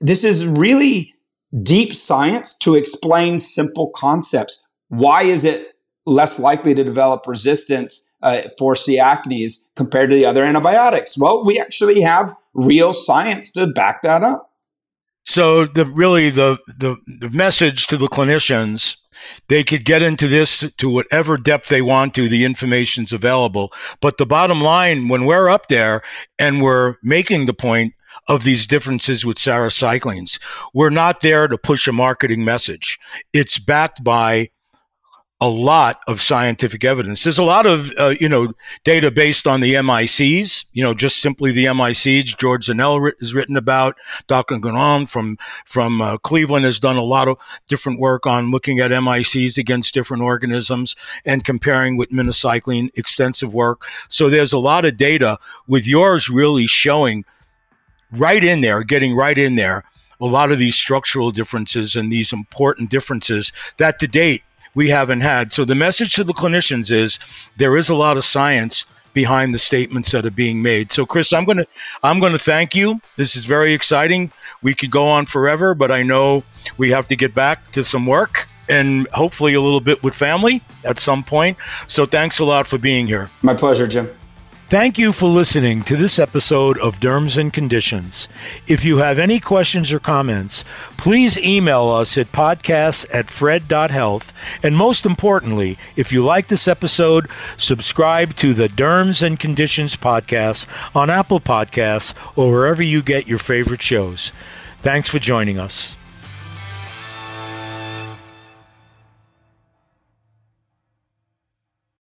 this 0.00 0.24
is 0.24 0.46
really 0.46 1.14
deep 1.62 1.94
science 1.94 2.56
to 2.58 2.74
explain 2.74 3.38
simple 3.38 3.90
concepts. 3.94 4.68
Why 4.88 5.22
is 5.22 5.44
it 5.44 5.74
less 6.06 6.40
likely 6.40 6.74
to 6.74 6.84
develop 6.84 7.26
resistance 7.26 8.14
uh, 8.22 8.42
for 8.58 8.74
C. 8.74 8.98
acnes 8.98 9.70
compared 9.76 10.10
to 10.10 10.16
the 10.16 10.24
other 10.24 10.44
antibiotics? 10.44 11.18
Well, 11.18 11.44
we 11.44 11.58
actually 11.58 12.00
have 12.00 12.34
real 12.54 12.92
science 12.92 13.52
to 13.52 13.66
back 13.68 14.02
that 14.02 14.22
up. 14.22 14.50
So 15.24 15.66
the 15.66 15.86
really 15.86 16.30
the 16.30 16.58
the, 16.66 16.96
the 17.20 17.30
message 17.30 17.86
to 17.88 17.96
the 17.96 18.08
clinicians 18.08 18.96
they 19.48 19.62
could 19.62 19.84
get 19.84 20.02
into 20.02 20.26
this 20.26 20.64
to 20.78 20.88
whatever 20.88 21.36
depth 21.36 21.68
they 21.68 21.82
want 21.82 22.14
to 22.14 22.28
the 22.28 22.44
information's 22.44 23.12
available 23.12 23.70
but 24.00 24.16
the 24.16 24.26
bottom 24.26 24.60
line 24.62 25.08
when 25.08 25.26
we're 25.26 25.50
up 25.50 25.68
there 25.68 26.02
and 26.38 26.62
we're 26.62 26.96
making 27.02 27.44
the 27.44 27.52
point 27.52 27.92
of 28.28 28.44
these 28.44 28.66
differences 28.66 29.24
with 29.24 29.36
sarecyclines 29.36 30.40
we're 30.72 30.90
not 30.90 31.20
there 31.20 31.46
to 31.48 31.58
push 31.58 31.86
a 31.86 31.92
marketing 31.92 32.44
message 32.44 32.98
it's 33.32 33.58
backed 33.58 34.02
by 34.02 34.48
a 35.42 35.48
lot 35.48 36.02
of 36.06 36.20
scientific 36.20 36.84
evidence. 36.84 37.24
There's 37.24 37.38
a 37.38 37.42
lot 37.42 37.64
of 37.64 37.90
uh, 37.98 38.14
you 38.20 38.28
know 38.28 38.52
data 38.84 39.10
based 39.10 39.46
on 39.46 39.60
the 39.60 39.74
MICs. 39.74 40.66
You 40.72 40.84
know, 40.84 40.92
just 40.92 41.20
simply 41.20 41.50
the 41.50 41.64
MICs. 41.66 42.36
George 42.36 42.66
Zhanel 42.66 43.12
has 43.20 43.34
written 43.34 43.56
about. 43.56 43.96
Dr. 44.26 44.58
Ghannoum 44.58 45.08
from 45.08 45.38
from 45.64 46.02
uh, 46.02 46.18
Cleveland 46.18 46.66
has 46.66 46.78
done 46.78 46.96
a 46.96 47.02
lot 47.02 47.26
of 47.28 47.38
different 47.68 48.00
work 48.00 48.26
on 48.26 48.50
looking 48.50 48.80
at 48.80 48.90
MICs 48.90 49.56
against 49.56 49.94
different 49.94 50.22
organisms 50.22 50.94
and 51.24 51.44
comparing 51.44 51.96
with 51.96 52.10
minocycline. 52.10 52.90
Extensive 52.96 53.54
work. 53.54 53.86
So 54.08 54.28
there's 54.28 54.52
a 54.52 54.58
lot 54.58 54.84
of 54.84 54.96
data. 54.96 55.38
With 55.66 55.86
yours 55.86 56.28
really 56.28 56.66
showing 56.66 57.24
right 58.12 58.42
in 58.42 58.60
there, 58.60 58.82
getting 58.82 59.14
right 59.16 59.38
in 59.38 59.56
there. 59.56 59.84
A 60.22 60.26
lot 60.26 60.52
of 60.52 60.58
these 60.58 60.76
structural 60.76 61.30
differences 61.30 61.96
and 61.96 62.12
these 62.12 62.30
important 62.30 62.90
differences 62.90 63.52
that 63.78 63.98
to 64.00 64.06
date 64.06 64.42
we 64.74 64.88
haven't 64.88 65.20
had. 65.20 65.52
So 65.52 65.64
the 65.64 65.74
message 65.74 66.14
to 66.14 66.24
the 66.24 66.32
clinicians 66.32 66.90
is 66.90 67.18
there 67.56 67.76
is 67.76 67.88
a 67.88 67.94
lot 67.94 68.16
of 68.16 68.24
science 68.24 68.86
behind 69.12 69.52
the 69.52 69.58
statements 69.58 70.12
that 70.12 70.24
are 70.24 70.30
being 70.30 70.62
made. 70.62 70.92
So 70.92 71.04
Chris, 71.04 71.32
I'm 71.32 71.44
going 71.44 71.58
to 71.58 71.66
I'm 72.02 72.20
going 72.20 72.32
to 72.32 72.38
thank 72.38 72.74
you. 72.74 73.00
This 73.16 73.36
is 73.36 73.44
very 73.44 73.72
exciting. 73.72 74.32
We 74.62 74.74
could 74.74 74.90
go 74.90 75.06
on 75.08 75.26
forever, 75.26 75.74
but 75.74 75.90
I 75.90 76.02
know 76.02 76.44
we 76.78 76.90
have 76.90 77.08
to 77.08 77.16
get 77.16 77.34
back 77.34 77.72
to 77.72 77.82
some 77.82 78.06
work 78.06 78.46
and 78.68 79.08
hopefully 79.08 79.54
a 79.54 79.60
little 79.60 79.80
bit 79.80 80.02
with 80.02 80.14
family 80.14 80.62
at 80.84 80.98
some 80.98 81.24
point. 81.24 81.58
So 81.88 82.06
thanks 82.06 82.38
a 82.38 82.44
lot 82.44 82.66
for 82.66 82.78
being 82.78 83.06
here. 83.06 83.28
My 83.42 83.54
pleasure, 83.54 83.86
Jim. 83.86 84.08
Thank 84.70 84.98
you 84.98 85.10
for 85.10 85.26
listening 85.26 85.82
to 85.82 85.96
this 85.96 86.16
episode 86.16 86.78
of 86.78 87.00
Derms 87.00 87.36
and 87.36 87.52
Conditions. 87.52 88.28
If 88.68 88.84
you 88.84 88.98
have 88.98 89.18
any 89.18 89.40
questions 89.40 89.92
or 89.92 89.98
comments, 89.98 90.64
please 90.96 91.36
email 91.38 91.88
us 91.88 92.16
at 92.16 92.30
podcasts 92.30 93.04
at 93.12 93.32
fred.health. 93.32 94.32
And 94.62 94.76
most 94.76 95.04
importantly, 95.04 95.76
if 95.96 96.12
you 96.12 96.24
like 96.24 96.46
this 96.46 96.68
episode, 96.68 97.28
subscribe 97.56 98.36
to 98.36 98.54
the 98.54 98.68
Derms 98.68 99.26
and 99.26 99.40
Conditions 99.40 99.96
podcast 99.96 100.66
on 100.94 101.10
Apple 101.10 101.40
Podcasts 101.40 102.14
or 102.36 102.52
wherever 102.52 102.80
you 102.84 103.02
get 103.02 103.26
your 103.26 103.40
favorite 103.40 103.82
shows. 103.82 104.30
Thanks 104.82 105.08
for 105.08 105.18
joining 105.18 105.58
us. 105.58 105.96